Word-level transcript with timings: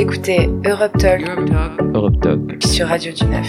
écoutez 0.00 0.48
Europe 0.64 0.96
Talk, 0.96 1.28
Europe 1.94 2.20
Talk. 2.22 2.64
sur 2.64 2.86
Radio 2.86 3.12
du 3.12 3.22
Neuf. 3.26 3.46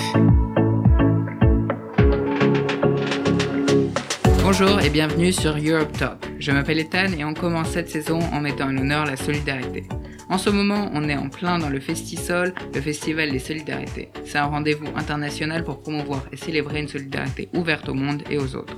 Bonjour 4.44 4.82
et 4.82 4.90
bienvenue 4.90 5.32
sur 5.32 5.56
Europe 5.56 5.94
Talk. 5.98 6.18
Je 6.40 6.52
m'appelle 6.52 6.80
Ethan 6.80 7.14
et 7.18 7.24
on 7.24 7.34
commence 7.34 7.70
cette 7.70 7.90
saison 7.90 8.20
en 8.34 8.42
mettant 8.42 8.66
en 8.66 8.78
honneur 8.78 9.06
la 9.06 9.16
solidarité. 9.16 9.86
En 10.30 10.38
ce 10.38 10.50
moment, 10.50 10.92
on 10.94 11.08
est 11.08 11.16
en 11.16 11.30
plein 11.30 11.58
dans 11.58 11.70
le 11.70 11.80
Festisol, 11.80 12.54
le 12.76 12.82
Festival 12.82 13.32
des 13.32 13.40
Solidarités. 13.40 14.10
C'est 14.26 14.38
un 14.38 14.48
rendez-vous 14.48 14.88
international 14.98 15.64
pour 15.64 15.80
promouvoir 15.80 16.26
et 16.34 16.38
célébrer 16.38 16.82
une 16.82 16.90
solidarité 16.90 17.48
ouverte 17.54 17.88
au 17.88 17.94
monde 17.94 18.24
et 18.30 18.38
aux 18.38 18.58
autres. 18.58 18.76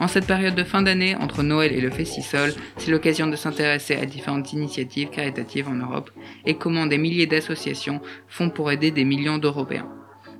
En 0.00 0.08
cette 0.08 0.26
période 0.26 0.54
de 0.54 0.64
fin 0.64 0.80
d'année, 0.80 1.14
entre 1.14 1.42
Noël 1.42 1.72
et 1.72 1.80
le 1.82 1.90
Festisol, 1.90 2.54
c'est 2.78 2.90
l'occasion 2.90 3.26
de 3.26 3.36
s'intéresser 3.36 3.96
à 3.96 4.06
différentes 4.06 4.54
initiatives 4.54 5.10
caritatives 5.10 5.68
en 5.68 5.74
Europe 5.74 6.10
et 6.46 6.54
comment 6.54 6.86
des 6.86 6.96
milliers 6.96 7.26
d'associations 7.26 8.00
font 8.26 8.48
pour 8.48 8.72
aider 8.72 8.90
des 8.92 9.04
millions 9.04 9.36
d'Européens. 9.36 9.90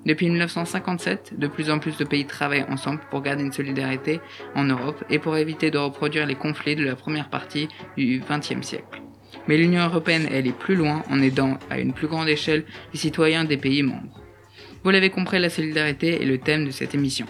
Depuis 0.06 0.30
1957, 0.30 1.38
de 1.38 1.46
plus 1.46 1.70
en 1.70 1.78
plus 1.78 1.98
de 1.98 2.04
pays 2.04 2.24
travaillent 2.24 2.64
ensemble 2.70 3.00
pour 3.10 3.20
garder 3.20 3.44
une 3.44 3.52
solidarité 3.52 4.20
en 4.54 4.64
Europe 4.64 5.04
et 5.10 5.18
pour 5.18 5.36
éviter 5.36 5.70
de 5.70 5.76
reproduire 5.76 6.26
les 6.26 6.36
conflits 6.36 6.74
de 6.74 6.84
la 6.84 6.96
première 6.96 7.28
partie 7.28 7.68
du 7.98 8.22
XXe 8.26 8.66
siècle. 8.66 9.02
Mais 9.46 9.58
l'Union 9.58 9.84
européenne 9.84 10.26
elle 10.30 10.46
est 10.46 10.58
plus 10.58 10.74
loin 10.74 11.02
en 11.10 11.20
aidant 11.20 11.58
à 11.68 11.78
une 11.78 11.92
plus 11.92 12.08
grande 12.08 12.30
échelle 12.30 12.64
les 12.94 12.98
citoyens 12.98 13.44
des 13.44 13.58
pays 13.58 13.82
membres. 13.82 14.22
Vous 14.82 14.90
l'avez 14.90 15.10
compris, 15.10 15.38
la 15.38 15.50
solidarité 15.50 16.22
est 16.22 16.26
le 16.26 16.38
thème 16.38 16.64
de 16.64 16.70
cette 16.70 16.94
émission. 16.94 17.26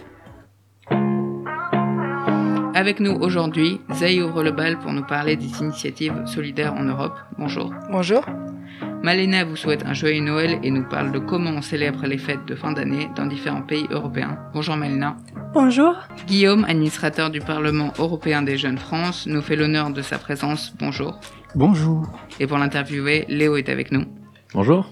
Avec 2.81 2.99
nous 2.99 3.11
aujourd'hui, 3.11 3.79
Zaï 3.93 4.23
ouvre 4.23 4.41
le 4.41 4.49
bal 4.49 4.79
pour 4.79 4.91
nous 4.91 5.03
parler 5.03 5.35
des 5.35 5.61
initiatives 5.61 6.25
solidaires 6.25 6.73
en 6.73 6.83
Europe. 6.83 7.15
Bonjour. 7.37 7.71
Bonjour. 7.91 8.25
Malena 9.03 9.45
vous 9.45 9.55
souhaite 9.55 9.85
un 9.85 9.93
joyeux 9.93 10.23
Noël 10.23 10.57
et 10.63 10.71
nous 10.71 10.83
parle 10.89 11.11
de 11.11 11.19
comment 11.19 11.51
on 11.51 11.61
célèbre 11.61 12.07
les 12.07 12.17
fêtes 12.17 12.43
de 12.47 12.55
fin 12.55 12.71
d'année 12.71 13.07
dans 13.15 13.27
différents 13.27 13.61
pays 13.61 13.85
européens. 13.91 14.39
Bonjour 14.55 14.77
Malena. 14.77 15.15
Bonjour. 15.53 15.93
Guillaume, 16.25 16.65
administrateur 16.65 17.29
du 17.29 17.39
Parlement 17.39 17.93
européen 17.99 18.41
des 18.41 18.57
jeunes 18.57 18.79
France, 18.79 19.27
nous 19.27 19.43
fait 19.43 19.55
l'honneur 19.55 19.91
de 19.91 20.01
sa 20.01 20.17
présence. 20.17 20.73
Bonjour. 20.79 21.19
Bonjour. 21.53 22.11
Et 22.39 22.47
pour 22.47 22.57
l'interviewer, 22.57 23.25
Léo 23.29 23.57
est 23.57 23.69
avec 23.69 23.91
nous. 23.91 24.05
Bonjour. 24.55 24.91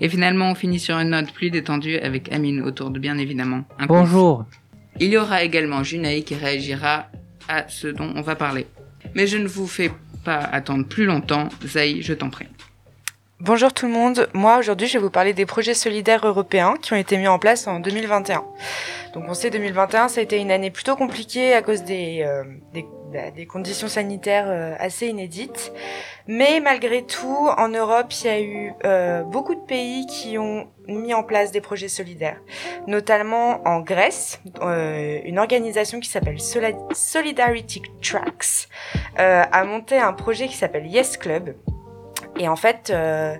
Et 0.00 0.08
finalement, 0.08 0.50
on 0.50 0.54
finit 0.56 0.80
sur 0.80 0.96
une 0.96 1.10
note 1.10 1.32
plus 1.32 1.50
détendue 1.50 1.98
avec 1.98 2.32
Amine 2.32 2.62
autour 2.62 2.90
de 2.90 2.98
bien 2.98 3.16
évidemment 3.16 3.62
un. 3.78 3.86
Bonjour. 3.86 4.44
Il 4.98 5.10
y 5.10 5.16
aura 5.16 5.44
également 5.44 5.84
Junaï 5.84 6.24
qui 6.24 6.34
réagira 6.34 7.06
à 7.48 7.68
ce 7.68 7.88
dont 7.88 8.12
on 8.14 8.22
va 8.22 8.36
parler. 8.36 8.66
Mais 9.14 9.26
je 9.26 9.38
ne 9.38 9.48
vous 9.48 9.66
fais 9.66 9.90
pas 10.24 10.38
attendre 10.38 10.86
plus 10.86 11.04
longtemps. 11.04 11.48
Zaï, 11.64 12.02
je 12.02 12.14
t'en 12.14 12.30
prie. 12.30 12.48
Bonjour 13.40 13.72
tout 13.72 13.86
le 13.86 13.92
monde. 13.92 14.28
Moi 14.34 14.58
aujourd'hui, 14.58 14.88
je 14.88 14.94
vais 14.94 14.98
vous 14.98 15.10
parler 15.10 15.32
des 15.32 15.46
projets 15.46 15.74
solidaires 15.74 16.26
européens 16.26 16.74
qui 16.82 16.92
ont 16.92 16.96
été 16.96 17.16
mis 17.16 17.28
en 17.28 17.38
place 17.38 17.68
en 17.68 17.78
2021. 17.78 18.44
Donc 19.14 19.24
on 19.28 19.34
sait 19.34 19.50
2021, 19.50 20.08
ça 20.08 20.20
a 20.20 20.22
été 20.24 20.38
une 20.38 20.50
année 20.50 20.72
plutôt 20.72 20.96
compliquée 20.96 21.54
à 21.54 21.62
cause 21.62 21.84
des 21.84 22.24
euh, 22.26 22.42
des 23.34 23.46
conditions 23.46 23.88
sanitaires 23.88 24.48
euh, 24.48 24.74
assez 24.78 25.06
inédites. 25.06 25.72
Mais 26.26 26.60
malgré 26.60 27.04
tout, 27.04 27.48
en 27.56 27.68
Europe, 27.68 28.12
il 28.20 28.26
y 28.26 28.28
a 28.28 28.40
eu 28.40 28.74
euh, 28.84 29.22
beaucoup 29.22 29.54
de 29.54 29.60
pays 29.60 30.06
qui 30.06 30.36
ont 30.36 30.68
mis 30.86 31.14
en 31.14 31.22
place 31.22 31.52
des 31.52 31.62
projets 31.62 31.88
solidaires, 31.88 32.40
notamment 32.86 33.66
en 33.66 33.80
Grèce, 33.80 34.40
euh, 34.60 35.20
une 35.24 35.38
organisation 35.38 36.00
qui 36.00 36.08
s'appelle 36.08 36.38
Solidarity 36.40 37.82
Tracks 38.02 38.68
euh, 39.18 39.42
a 39.50 39.64
monté 39.64 39.98
un 39.98 40.12
projet 40.12 40.48
qui 40.48 40.56
s'appelle 40.56 40.86
Yes 40.86 41.16
Club. 41.16 41.54
Et 42.38 42.48
en 42.48 42.56
fait, 42.56 42.90
euh, 42.90 43.36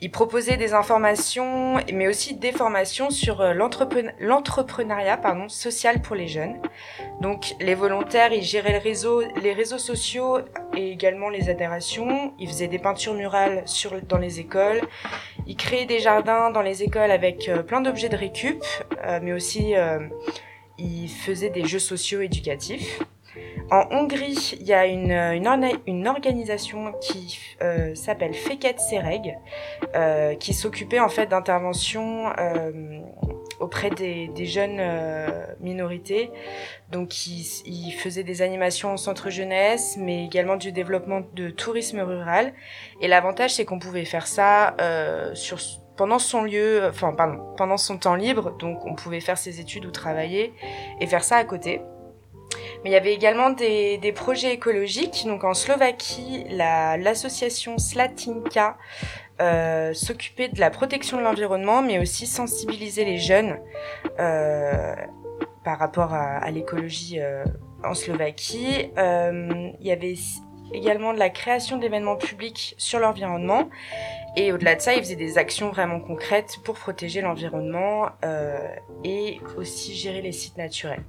ils 0.00 0.10
proposaient 0.10 0.56
des 0.56 0.72
informations, 0.72 1.74
mais 1.92 2.08
aussi 2.08 2.34
des 2.34 2.52
formations 2.52 3.10
sur 3.10 3.40
euh, 3.40 3.52
l'entrepren- 3.52 4.14
l'entrepreneuriat 4.20 5.18
pardon, 5.18 5.48
social 5.48 6.00
pour 6.00 6.16
les 6.16 6.28
jeunes. 6.28 6.56
Donc, 7.20 7.54
les 7.60 7.74
volontaires, 7.74 8.32
ils 8.32 8.42
géraient 8.42 8.80
les 9.42 9.52
réseaux 9.52 9.78
sociaux 9.78 10.38
et 10.74 10.90
également 10.90 11.28
les 11.28 11.50
adhérations. 11.50 12.32
Ils 12.38 12.48
faisaient 12.48 12.68
des 12.68 12.78
peintures 12.78 13.14
murales 13.14 13.64
dans 14.08 14.18
les 14.18 14.40
écoles. 14.40 14.80
Ils 15.46 15.56
créaient 15.56 15.86
des 15.86 15.98
jardins 15.98 16.50
dans 16.50 16.62
les 16.62 16.82
écoles 16.82 17.10
avec 17.10 17.48
euh, 17.48 17.62
plein 17.62 17.80
d'objets 17.80 18.08
de 18.08 18.16
récup, 18.16 18.64
euh, 19.04 19.20
mais 19.22 19.32
aussi 19.32 19.74
ils 20.78 21.08
faisaient 21.08 21.50
des 21.50 21.66
jeux 21.66 21.80
sociaux 21.80 22.20
éducatifs. 22.20 23.00
En 23.70 23.86
Hongrie, 23.90 24.56
il 24.60 24.66
y 24.66 24.72
a 24.72 24.86
une, 24.86 26.08
organisation 26.08 26.92
qui 27.00 27.38
euh, 27.62 27.94
s'appelle 27.94 28.34
Feket 28.34 28.78
Sereg, 28.78 29.38
euh, 29.94 30.34
qui 30.36 30.54
s'occupait 30.54 31.00
en 31.00 31.08
fait 31.08 31.26
d'interventions 31.26 32.32
euh, 32.38 33.00
auprès 33.60 33.90
des, 33.90 34.46
jeunes 34.46 34.80
minorités. 35.60 36.30
Donc, 36.90 37.26
ils, 37.26 37.44
ils 37.66 37.92
faisaient 37.92 38.22
des 38.22 38.40
animations 38.40 38.92
en 38.92 38.96
centre 38.96 39.30
jeunesse, 39.30 39.96
mais 39.98 40.24
également 40.24 40.56
du 40.56 40.72
développement 40.72 41.22
de 41.34 41.50
tourisme 41.50 42.00
rural. 42.00 42.54
Et 43.00 43.08
l'avantage, 43.08 43.54
c'est 43.54 43.64
qu'on 43.64 43.78
pouvait 43.78 44.04
faire 44.06 44.26
ça 44.26 44.76
pendant 45.96 46.20
son 46.20 46.42
lieu, 46.44 46.86
enfin 46.88 47.12
pardon, 47.12 47.42
pendant 47.56 47.76
son 47.76 47.98
temps 47.98 48.14
libre. 48.14 48.56
Donc, 48.56 48.86
on 48.86 48.94
pouvait 48.94 49.20
faire 49.20 49.36
ses 49.36 49.60
études 49.60 49.84
ou 49.84 49.90
travailler 49.90 50.54
et 51.00 51.06
faire 51.06 51.24
ça 51.24 51.36
à 51.36 51.44
côté. 51.44 51.82
Mais 52.84 52.90
il 52.90 52.92
y 52.92 52.96
avait 52.96 53.14
également 53.14 53.50
des, 53.50 54.12
projets 54.14 54.52
écologiques. 54.52 55.24
Donc 55.26 55.44
en 55.44 55.54
Slovaquie, 55.54 56.44
la- 56.50 56.96
l'association 56.96 57.78
Slatinka 57.78 58.76
euh, 59.40 59.94
s'occupait 59.94 60.48
de 60.48 60.58
la 60.58 60.70
protection 60.70 61.18
de 61.18 61.22
l'environnement, 61.22 61.80
mais 61.80 62.00
aussi 62.00 62.26
sensibiliser 62.26 63.04
les 63.04 63.18
jeunes 63.18 63.58
euh, 64.18 64.94
par 65.64 65.78
rapport 65.78 66.12
à, 66.12 66.50
l'écologie 66.50 67.20
euh, 67.20 67.44
en 67.84 67.94
Slovaquie. 67.94 68.90
Il 68.96 69.86
y 69.86 69.92
avait 69.92 70.14
également 70.72 71.12
de 71.12 71.18
la 71.18 71.30
création 71.30 71.78
d'événements 71.78 72.16
publics 72.16 72.74
sur 72.78 72.98
l'environnement. 72.98 73.68
Et 74.36 74.52
au-delà 74.52 74.74
de 74.74 74.80
ça, 74.80 74.94
ils 74.94 75.00
faisaient 75.00 75.16
des 75.16 75.38
actions 75.38 75.70
vraiment 75.70 76.00
concrètes 76.00 76.58
pour 76.64 76.74
protéger 76.74 77.20
l'environnement 77.20 78.08
et 79.04 79.40
aussi 79.56 79.94
gérer 79.94 80.20
les 80.20 80.32
sites 80.32 80.56
naturels. 80.56 81.04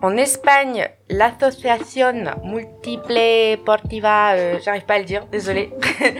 En 0.00 0.16
Espagne, 0.16 0.88
l'association 1.10 2.12
Multiple 2.44 3.58
Portiva, 3.64 4.34
euh, 4.34 4.58
j'arrive 4.62 4.84
pas 4.84 4.94
à 4.94 4.98
le 5.00 5.04
dire, 5.04 5.26
désolé, 5.26 5.70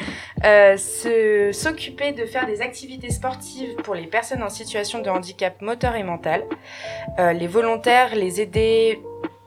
euh, 0.44 0.77
s'occupait 1.53 2.11
de 2.12 2.27
faire 2.27 2.47
des 2.47 2.61
activités 2.61 3.11
sportives 3.11 3.77
pour 3.84 3.94
les 3.94 4.09
personnes 4.09 4.43
en 4.43 4.49
situation 4.49 5.00
de 5.00 5.09
handicap 5.09 5.62
moteur 5.62 5.94
et 5.94 6.03
mental. 6.03 6.43
Euh, 7.21 7.33
les 7.33 7.47
volontaires 7.47 8.16
les 8.16 8.41
aidaient 8.41 8.99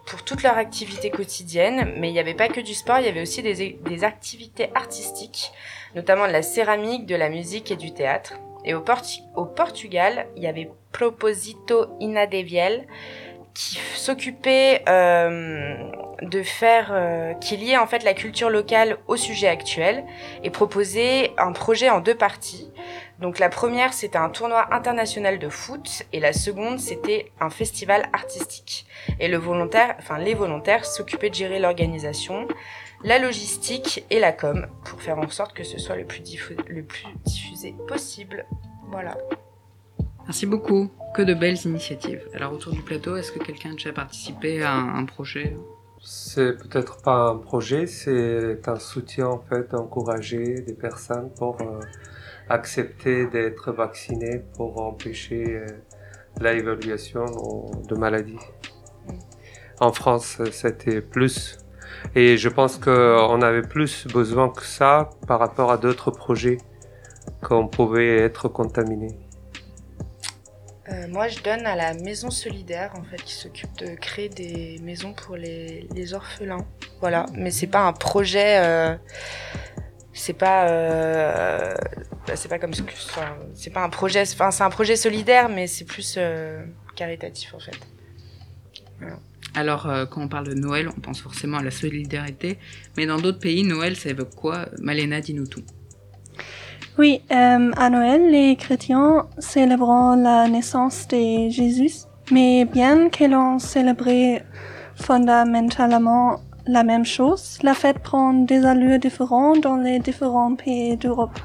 pour 0.05 0.23
toute 0.23 0.43
leur 0.43 0.57
activité 0.57 1.09
quotidienne, 1.09 1.93
mais 1.97 2.07
il 2.09 2.13
n'y 2.13 2.19
avait 2.19 2.33
pas 2.33 2.47
que 2.47 2.61
du 2.61 2.73
sport, 2.73 2.99
il 2.99 3.05
y 3.05 3.09
avait 3.09 3.21
aussi 3.21 3.41
des, 3.43 3.77
des 3.83 4.03
activités 4.05 4.69
artistiques, 4.75 5.51
notamment 5.93 6.25
de 6.25 6.31
la 6.31 6.41
céramique, 6.41 7.05
de 7.05 7.15
la 7.15 7.27
musique 7.27 7.69
et 7.71 7.75
du 7.75 7.93
théâtre. 7.93 8.35
Et 8.63 8.75
au, 8.75 8.81
Portu- 8.81 9.23
au 9.35 9.45
Portugal, 9.45 10.27
il 10.37 10.43
y 10.43 10.47
avait 10.47 10.69
Proposito 10.93 11.87
Inadeviel, 11.99 12.85
qui 13.53 13.79
s'occupait 13.95 14.83
euh, 14.87 15.75
de 16.21 16.43
faire 16.43 16.91
euh, 16.91 17.33
qui 17.35 17.57
liait 17.57 17.77
en 17.77 17.87
fait 17.87 18.03
la 18.03 18.13
culture 18.13 18.49
locale 18.49 18.97
au 19.07 19.17
sujet 19.17 19.47
actuel 19.47 20.05
et 20.43 20.49
proposait 20.49 21.31
un 21.37 21.51
projet 21.51 21.89
en 21.89 21.99
deux 21.99 22.15
parties. 22.15 22.71
Donc 23.19 23.39
la 23.39 23.49
première 23.49 23.93
c'était 23.93 24.17
un 24.17 24.29
tournoi 24.29 24.73
international 24.73 25.37
de 25.39 25.49
foot 25.49 26.03
et 26.13 26.19
la 26.19 26.33
seconde 26.33 26.79
c'était 26.79 27.31
un 27.39 27.49
festival 27.49 28.09
artistique. 28.13 28.85
Et 29.19 29.27
le 29.27 29.37
volontaire, 29.37 29.95
enfin 29.99 30.17
les 30.17 30.33
volontaires 30.33 30.85
s'occupaient 30.85 31.29
de 31.29 31.35
gérer 31.35 31.59
l'organisation, 31.59 32.47
la 33.03 33.19
logistique 33.19 34.05
et 34.09 34.19
la 34.19 34.31
com 34.31 34.67
pour 34.85 35.01
faire 35.01 35.17
en 35.17 35.29
sorte 35.29 35.53
que 35.53 35.63
ce 35.63 35.77
soit 35.77 35.95
plus, 36.07 36.21
le 36.67 36.83
plus 36.83 37.07
diffusé 37.25 37.75
possible. 37.87 38.45
Voilà. 38.89 39.17
Merci 40.31 40.45
beaucoup. 40.45 40.89
Que 41.13 41.23
de 41.23 41.33
belles 41.33 41.57
initiatives. 41.65 42.21
Alors 42.33 42.53
autour 42.53 42.71
du 42.71 42.81
plateau, 42.81 43.17
est-ce 43.17 43.33
que 43.33 43.39
quelqu'un 43.39 43.71
a 43.71 43.73
déjà 43.73 43.91
participé 43.91 44.63
à 44.63 44.71
un, 44.71 44.99
un 44.99 45.03
projet? 45.03 45.57
C'est 45.99 46.53
peut-être 46.53 47.01
pas 47.01 47.31
un 47.31 47.35
projet, 47.35 47.85
c'est 47.85 48.65
un 48.65 48.79
soutien 48.79 49.27
en 49.27 49.39
fait, 49.39 49.73
encourager 49.73 50.61
des 50.61 50.73
personnes 50.73 51.31
pour 51.37 51.59
euh, 51.59 51.81
accepter 52.47 53.25
d'être 53.25 53.73
vaccinées 53.73 54.41
pour 54.55 54.81
empêcher 54.81 55.43
euh, 55.47 55.65
l'évaluation 56.39 57.25
de 57.89 57.95
maladies. 57.95 58.39
En 59.81 59.91
France, 59.91 60.41
c'était 60.53 61.01
plus. 61.01 61.57
Et 62.15 62.37
je 62.37 62.47
pense 62.47 62.77
qu'on 62.77 63.41
avait 63.41 63.67
plus 63.67 64.07
besoin 64.07 64.47
que 64.47 64.63
ça 64.63 65.09
par 65.27 65.39
rapport 65.39 65.73
à 65.73 65.77
d'autres 65.77 66.11
projets 66.11 66.59
qu'on 67.43 67.67
pouvait 67.67 68.15
être 68.19 68.47
contaminés. 68.47 69.20
Euh, 70.91 71.07
moi, 71.07 71.27
je 71.27 71.39
donne 71.41 71.65
à 71.65 71.75
la 71.75 71.93
maison 71.93 72.29
solidaire, 72.29 72.91
en 72.97 73.03
fait, 73.03 73.23
qui 73.23 73.33
s'occupe 73.33 73.77
de 73.77 73.95
créer 73.95 74.29
des 74.29 74.79
maisons 74.83 75.13
pour 75.13 75.35
les, 75.37 76.13
orphelins. 76.13 76.65
Voilà, 76.99 77.25
mais 77.33 77.51
c'est 77.51 77.67
pas 77.67 77.81
un 77.81 77.93
projet. 77.93 78.59
euh, 78.59 78.95
C'est 80.13 80.33
pas, 80.33 80.67
euh, 80.69 81.73
bah, 82.27 82.35
c'est 82.35 82.49
pas 82.49 82.59
comme 82.59 82.73
c'est 82.73 83.69
pas 83.69 83.83
un 83.83 83.89
projet, 83.89 84.21
enfin, 84.21 84.51
c'est 84.51 84.63
un 84.63 84.69
projet 84.69 84.95
solidaire, 84.95 85.47
mais 85.47 85.67
c'est 85.67 85.85
plus 85.85 86.19
caritatif 86.95 87.53
en 87.53 87.59
fait. 87.59 87.79
Alors, 89.55 89.89
quand 90.09 90.21
on 90.21 90.27
parle 90.27 90.47
de 90.47 90.53
Noël, 90.53 90.89
on 90.89 90.99
pense 90.99 91.21
forcément 91.21 91.57
à 91.57 91.63
la 91.63 91.71
solidarité, 91.71 92.57
mais 92.97 93.05
dans 93.05 93.19
d'autres 93.19 93.39
pays, 93.39 93.63
Noël, 93.63 93.95
ça 93.95 94.09
évoque 94.09 94.35
quoi? 94.35 94.67
Malena, 94.79 95.21
dis-nous 95.21 95.47
tout. 95.47 95.63
Oui, 96.97 97.21
euh, 97.31 97.71
à 97.77 97.89
Noël, 97.89 98.29
les 98.29 98.57
chrétiens 98.57 99.25
célébrent 99.37 100.15
la 100.17 100.49
naissance 100.49 101.07
de 101.07 101.49
Jésus, 101.49 102.05
mais 102.31 102.65
bien 102.65 103.09
que 103.09 103.23
l'on 103.23 103.59
célébrait 103.59 104.43
fondamentalement 104.95 106.41
la 106.67 106.83
même 106.83 107.05
chose, 107.05 107.59
la 107.63 107.73
fête 107.73 107.99
prend 107.99 108.33
des 108.33 108.65
allures 108.65 108.99
différentes 108.99 109.61
dans 109.61 109.77
les 109.77 109.99
différents 109.99 110.55
pays 110.55 110.97
d'Europe. 110.97 111.39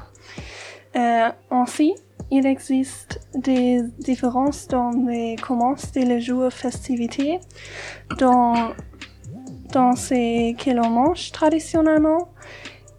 Euh, 0.97 1.29
ainsi, 1.49 1.95
il 2.29 2.45
existe 2.45 3.21
des 3.33 3.83
différences 3.99 4.67
dans 4.67 4.91
les 5.07 5.37
commences 5.37 5.95
et 5.95 6.03
les 6.03 6.19
jours 6.19 6.51
festivités, 6.51 7.39
dans, 8.19 8.73
dans 9.71 9.95
ce 9.95 10.53
que 10.53 10.71
l'on 10.71 10.89
mange 10.89 11.31
traditionnellement 11.31 12.27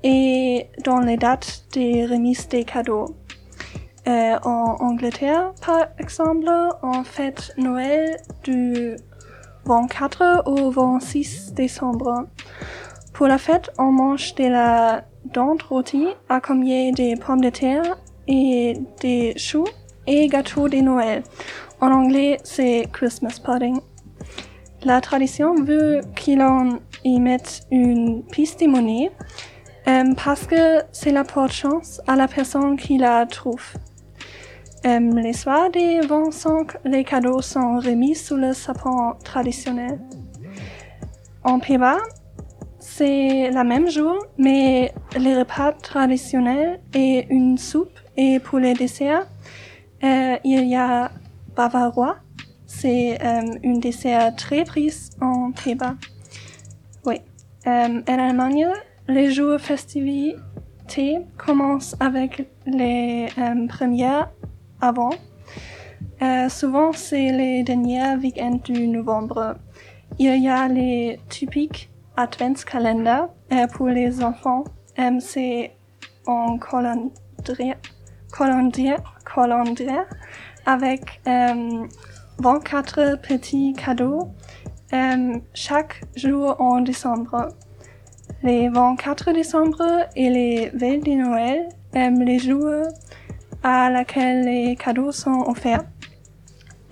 et 0.03 0.67
dans 0.85 1.01
les 1.01 1.17
dates 1.17 1.65
des 1.73 2.07
remises 2.07 2.49
des 2.49 2.65
cadeaux. 2.65 3.17
Euh, 4.07 4.39
en 4.43 4.77
Angleterre, 4.81 5.53
par 5.65 5.89
exemple, 5.99 6.49
on 6.83 7.05
fête 7.05 7.53
Noël 7.59 8.17
du 8.43 8.97
24 9.67 10.45
au 10.47 10.71
26 10.71 11.53
décembre. 11.53 12.27
Pour 13.13 13.27
la 13.27 13.37
fête, 13.37 13.71
on 13.79 13.93
mange 13.93 14.35
de 14.37 14.45
la 14.45 15.05
dinde 15.27 15.63
rôtie 15.63 16.09
accompagnée 16.29 16.93
des 16.93 17.17
pommes 17.17 17.43
de 17.43 17.51
terre 17.51 17.99
et 18.27 18.79
des 19.01 19.37
choux 19.37 19.67
et 20.07 20.27
gâteau 20.29 20.69
de 20.69 20.79
Noël. 20.79 21.23
En 21.81 21.93
anglais, 21.93 22.39
c'est 22.45 22.89
Christmas 22.93 23.41
pudding. 23.45 23.79
La 24.85 25.01
tradition 25.01 25.55
veut 25.55 26.01
qu'on 26.17 26.79
y 27.05 27.21
mette 27.21 27.63
une 27.71 28.23
piste 28.23 28.61
de 28.61 28.69
monnaie 28.69 29.11
euh, 29.89 30.15
parce 30.23 30.47
que 30.47 30.83
cela 30.93 31.25
porte 31.25 31.53
chance 31.53 32.01
à 32.07 32.15
la 32.15 32.29
personne 32.29 32.77
qui 32.77 32.99
la 32.99 33.25
trouve. 33.25 33.73
Euh, 34.85 35.01
les 35.15 35.33
soirs 35.33 35.71
des 35.71 36.01
25, 36.01 36.85
les 36.85 37.05
cadeaux 37.05 37.41
sont 37.41 37.79
remis 37.79 38.15
sous 38.15 38.37
le 38.37 38.53
sapin 38.53 39.17
traditionnel. 39.25 39.99
En 41.43 41.59
Pays-Bas, 41.59 41.99
c'est 42.79 43.51
la 43.51 43.65
même 43.65 43.89
jour, 43.89 44.19
mais 44.37 44.93
les 45.17 45.37
repas 45.37 45.73
traditionnels 45.73 46.81
et 46.95 47.27
une 47.31 47.57
soupe 47.57 47.99
et 48.17 48.41
pour 48.41 48.59
les 48.59 48.75
desserts, 48.75 49.27
euh, 50.05 50.37
il 50.45 50.69
y 50.69 50.77
a 50.77 51.11
bavarois. 51.57 52.17
C'est 52.67 53.19
un 53.23 53.79
dessert 53.79 54.37
très 54.37 54.65
pris 54.65 54.93
en 55.21 55.51
Pays-Bas. 55.53 55.95
Oui. 57.07 57.23
En 57.67 58.03
Allemagne, 58.07 58.69
les 59.09 59.31
jours 59.33 59.59
festivités 59.59 61.19
commencent 61.37 61.97
avec 61.99 62.49
les 62.67 63.29
euh, 63.39 63.67
premières 63.67 64.31
avant. 64.81 65.11
Euh, 66.23 66.49
souvent, 66.49 66.93
c'est 66.93 67.33
les 67.33 67.63
derniers 67.63 68.17
week-ends 68.17 68.61
du 68.65 68.87
novembre. 68.87 69.57
Il 70.19 70.43
y 70.43 70.49
a 70.49 70.69
les 70.69 71.21
typiques 71.29 71.91
adventskalender 72.17 73.23
euh, 73.53 73.67
pour 73.69 73.89
les 73.89 74.23
enfants. 74.23 74.65
Euh, 74.99 75.19
c'est 75.21 75.73
en 76.27 76.59
calendrier, 76.59 77.75
calendrier, 78.37 78.97
calendrier 79.25 80.03
avec 80.67 81.21
euh, 81.27 81.87
24 82.39 83.21
petits 83.23 83.73
cadeaux 83.73 84.31
chaque 85.55 86.03
jour 86.17 86.57
en 86.61 86.81
décembre. 86.81 87.49
Les 88.45 88.69
24 88.69 89.33
décembre 89.33 90.07
et 90.15 90.31
les 90.31 90.71
veilles 90.73 91.01
de 91.01 91.11
Noël, 91.11 91.69
les 91.93 92.39
jours 92.39 92.87
à 93.65 93.91
laquelle 93.91 94.45
les 94.45 94.77
cadeaux 94.77 95.11
sont 95.11 95.43
offerts. 95.49 95.85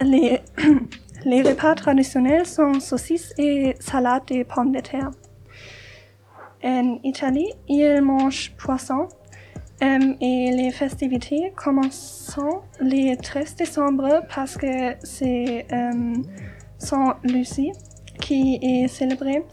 Les, 0.00 0.40
les 1.24 1.42
repas 1.42 1.76
traditionnels 1.76 2.46
sont 2.46 2.80
saucisses 2.80 3.32
et 3.38 3.76
salade 3.78 4.24
et 4.30 4.42
pommes 4.42 4.72
de 4.72 4.80
terre. 4.80 5.12
En 6.64 6.98
Italie, 7.04 7.52
ils 7.68 8.00
mangent 8.02 8.52
poisson 8.56 9.06
et 9.80 10.50
les 10.52 10.72
festivités 10.72 11.52
commencent 11.54 12.40
le 12.80 13.14
13 13.14 13.54
décembre 13.54 14.22
parce 14.34 14.56
que 14.56 14.96
c'est 15.04 15.64
euh, 15.70 16.14
Saint 16.78 17.18
Lucie 17.22 17.70
qui 18.20 18.58
est 18.60 18.88
célébré. 18.88 19.44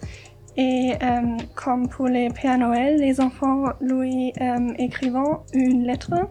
Et 0.55 0.93
euh, 1.01 1.37
comme 1.55 1.89
pour 1.89 2.07
les 2.07 2.29
Pères 2.29 2.57
Noël, 2.57 2.97
les 2.97 3.19
enfants 3.19 3.73
lui 3.81 4.33
euh, 4.39 4.73
écrivent 4.77 5.17
une 5.53 5.83
lettre 5.83 6.29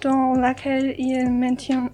dans 0.00 0.34
laquelle 0.34 0.94
ils 0.98 1.28
mentionnent, 1.28 1.90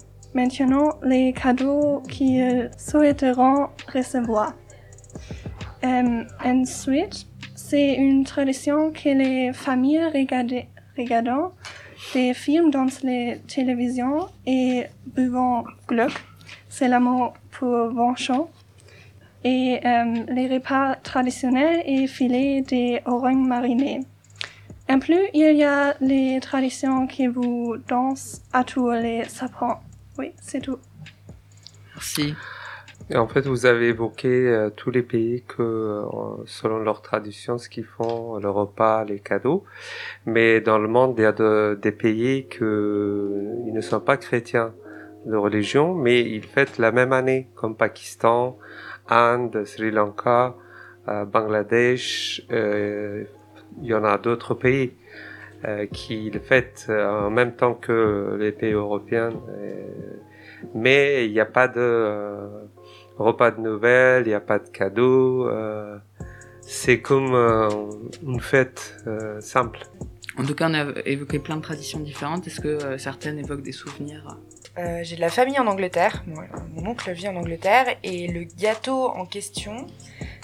les 1.04 1.32
cadeaux 1.32 2.02
qu'ils 2.08 2.70
souhaiteront 2.76 3.68
recevoir. 3.92 4.52
Euh, 5.84 6.24
ensuite, 6.44 7.26
c'est 7.54 7.94
une 7.94 8.24
tradition 8.24 8.90
que 8.90 9.08
les 9.08 9.52
familles 9.52 10.04
regardent, 10.12 10.66
regardant 10.98 11.52
des 12.12 12.34
films 12.34 12.70
dans 12.70 12.86
les 13.02 13.40
télévisions 13.46 14.28
et 14.46 14.84
buvant 15.06 15.64
Glück, 15.88 16.12
c'est 16.68 16.88
l'amour 16.88 17.34
pour 17.50 17.90
vin 17.92 18.14
chaud, 18.16 18.50
et 19.44 19.80
euh, 19.84 20.24
les 20.28 20.48
repas 20.48 20.96
traditionnels 20.96 21.82
et 21.86 22.06
filets 22.06 22.62
des 22.62 23.00
oranges 23.04 23.46
marinées. 23.46 24.00
En 24.88 24.98
plus, 24.98 25.20
il 25.32 25.56
y 25.56 25.64
a 25.64 25.94
les 26.00 26.40
traditions 26.40 27.06
qui 27.06 27.26
vous 27.26 27.76
dansent 27.88 28.42
à 28.52 28.64
tous 28.64 28.90
les 28.90 29.24
sapins. 29.24 29.78
Oui, 30.18 30.32
c'est 30.40 30.60
tout. 30.60 30.78
Merci. 31.94 32.34
Et 33.10 33.16
en 33.16 33.26
fait, 33.28 33.46
vous 33.46 33.66
avez 33.66 33.88
évoqué 33.88 34.28
euh, 34.28 34.70
tous 34.70 34.90
les 34.90 35.02
pays 35.02 35.42
que, 35.46 35.62
euh, 35.62 36.02
selon 36.46 36.78
leur 36.78 37.02
tradition, 37.02 37.58
ce 37.58 37.68
qu'ils 37.68 37.84
font, 37.84 38.36
le 38.38 38.48
repas, 38.48 39.04
les 39.04 39.20
cadeaux. 39.20 39.64
Mais 40.24 40.60
dans 40.62 40.78
le 40.78 40.88
monde, 40.88 41.14
il 41.18 41.22
y 41.22 41.26
a 41.26 41.32
de- 41.32 41.78
des 41.80 41.92
pays 41.92 42.46
que 42.48 43.44
ils 43.66 43.74
ne 43.74 43.80
sont 43.82 44.00
pas 44.00 44.16
chrétiens 44.16 44.72
de 45.26 45.36
religion, 45.36 45.94
mais 45.94 46.22
ils 46.22 46.44
fêtent 46.44 46.78
la 46.78 46.92
même 46.92 47.12
année, 47.12 47.48
comme 47.54 47.76
Pakistan, 47.76 48.56
Inde, 49.08 49.64
Sri 49.64 49.90
Lanka, 49.90 50.54
euh, 51.08 51.24
Bangladesh. 51.24 52.42
euh, 52.50 53.24
il 53.80 53.86
y 53.86 53.94
en 53.94 54.04
a 54.04 54.18
d'autres 54.18 54.54
pays 54.54 54.92
euh, 55.64 55.86
qui 55.86 56.30
le 56.30 56.38
fêtent 56.38 56.86
en 56.90 57.30
même 57.30 57.54
temps 57.56 57.74
que 57.74 58.36
les 58.38 58.52
pays 58.52 58.72
européens. 58.72 59.32
mais 60.74 61.26
il 61.26 61.32
n'y 61.32 61.40
a 61.40 61.46
pas 61.46 61.68
de 61.68 62.46
repas 63.18 63.50
de 63.50 63.60
Noël, 63.60 64.22
il 64.26 64.28
n'y 64.28 64.34
a 64.34 64.40
pas 64.40 64.58
de 64.58 64.68
cadeaux. 64.68 65.50
c'est 66.62 67.00
comme 67.00 67.34
une 68.22 68.40
fête 68.40 68.96
simple. 69.40 69.80
En 70.38 70.44
tout 70.44 70.54
cas, 70.54 70.68
on 70.70 70.74
a 70.74 70.86
évoqué 71.04 71.38
plein 71.38 71.56
de 71.56 71.62
traditions 71.62 72.00
différentes. 72.00 72.46
Est-ce 72.46 72.60
que 72.60 72.96
certaines 72.98 73.38
évoquent 73.38 73.62
des 73.62 73.72
souvenirs 73.72 74.38
Euh, 74.76 75.00
j'ai 75.02 75.14
de 75.16 75.20
la 75.20 75.30
famille 75.30 75.58
en 75.58 75.66
Angleterre. 75.66 76.24
Mon 76.26 76.86
oncle 76.86 77.12
vit 77.12 77.28
en 77.28 77.36
Angleterre 77.36 77.96
et 78.02 78.26
le 78.26 78.42
gâteau 78.42 79.06
en 79.06 79.24
question, 79.24 79.86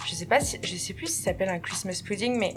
je 0.07 0.15
sais 0.15 0.27
pas 0.27 0.41
si, 0.41 0.59
je 0.63 0.77
sais 0.77 0.95
plus 0.95 1.07
si 1.07 1.23
ça 1.23 1.31
s'appelle 1.31 1.49
un 1.49 1.59
Christmas 1.59 2.03
pudding, 2.05 2.39
mais 2.39 2.55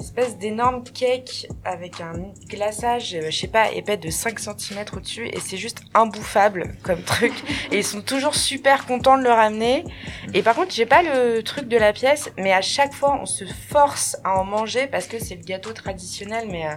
espèce 0.00 0.38
d'énorme 0.38 0.82
cake 0.82 1.46
avec 1.64 2.00
un 2.00 2.32
glaçage, 2.48 3.14
euh, 3.14 3.30
je 3.30 3.36
sais 3.36 3.48
pas, 3.48 3.70
épais 3.70 3.98
de 3.98 4.08
5 4.08 4.38
cm 4.38 4.84
au-dessus 4.96 5.28
et 5.28 5.38
c'est 5.40 5.58
juste 5.58 5.82
imbouffable 5.94 6.74
comme 6.82 7.02
truc. 7.02 7.32
Et 7.70 7.78
ils 7.78 7.84
sont 7.84 8.00
toujours 8.00 8.34
super 8.34 8.86
contents 8.86 9.18
de 9.18 9.22
le 9.22 9.30
ramener. 9.30 9.84
Et 10.32 10.42
par 10.42 10.54
contre, 10.54 10.72
j'ai 10.72 10.86
pas 10.86 11.02
le 11.02 11.42
truc 11.42 11.68
de 11.68 11.76
la 11.76 11.92
pièce, 11.92 12.30
mais 12.38 12.52
à 12.52 12.62
chaque 12.62 12.94
fois, 12.94 13.18
on 13.20 13.26
se 13.26 13.44
force 13.44 14.16
à 14.24 14.38
en 14.38 14.44
manger 14.44 14.86
parce 14.86 15.06
que 15.06 15.18
c'est 15.18 15.36
le 15.36 15.42
gâteau 15.42 15.72
traditionnel, 15.72 16.48
mais, 16.50 16.66
euh, 16.66 16.74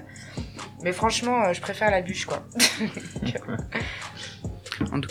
mais 0.83 0.91
franchement, 0.91 1.45
euh, 1.45 1.53
je 1.53 1.61
préfère 1.61 1.91
la 1.91 2.01
bûche, 2.01 2.25
quoi. 2.25 2.43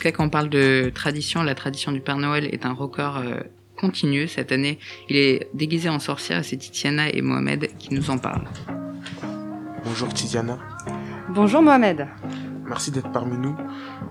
En 0.02 0.04
tout 0.04 0.10
cas, 0.10 0.16
quand 0.16 0.24
on 0.24 0.30
parle 0.30 0.48
de 0.48 0.90
tradition, 0.92 1.44
la 1.44 1.54
tradition 1.54 1.92
du 1.92 2.00
Père 2.00 2.16
Noël 2.16 2.52
est 2.52 2.66
un 2.66 2.72
record 2.72 3.18
euh, 3.18 3.38
continu. 3.78 4.26
Cette 4.26 4.50
année, 4.50 4.80
il 5.08 5.14
est 5.14 5.48
déguisé 5.54 5.88
en 5.88 6.00
sorcière 6.00 6.40
et 6.40 6.42
c'est 6.42 6.56
Titiana 6.56 7.08
et 7.08 7.22
Mohamed 7.22 7.68
qui 7.78 7.94
nous 7.94 8.10
en 8.10 8.18
parlent. 8.18 8.48
Bonjour 9.84 10.12
Tiziana, 10.12 10.58
Bonjour 11.28 11.62
Mohamed. 11.62 12.08
merci 12.66 12.90
d'être 12.90 13.12
parmi 13.12 13.36
nous. 13.38 13.54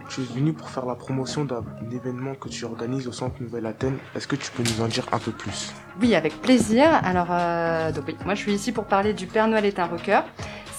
Tu 0.07 0.21
es 0.21 0.33
venu 0.33 0.53
pour 0.53 0.69
faire 0.69 0.86
la 0.86 0.95
promotion 0.95 1.43
d'un 1.43 1.65
événement 1.91 2.36
que 2.36 2.48
tu 2.48 2.63
organises 2.63 3.10
au 3.10 3.12
Centre 3.12 3.36
Nouvelle 3.41 3.65
Athènes. 3.65 3.98
Est-ce 4.15 4.27
que 4.27 4.38
tu 4.38 4.50
peux 4.51 4.63
nous 4.63 4.81
en 4.81 4.88
dire 4.88 5.05
un 5.12 5.19
peu 5.19 5.33
plus? 5.33 5.74
Oui, 6.00 6.15
avec 6.15 6.41
plaisir. 6.41 6.86
Alors, 7.03 7.27
euh, 7.31 7.91
donc 7.91 8.05
oui, 8.07 8.15
moi 8.24 8.33
je 8.36 8.39
suis 8.39 8.53
ici 8.53 8.71
pour 8.71 8.86
parler 8.86 9.13
du 9.13 9.27
Père 9.27 9.50
Noël 9.50 9.65
est 9.65 9.77
un 9.77 9.88
rocker. 9.88 10.21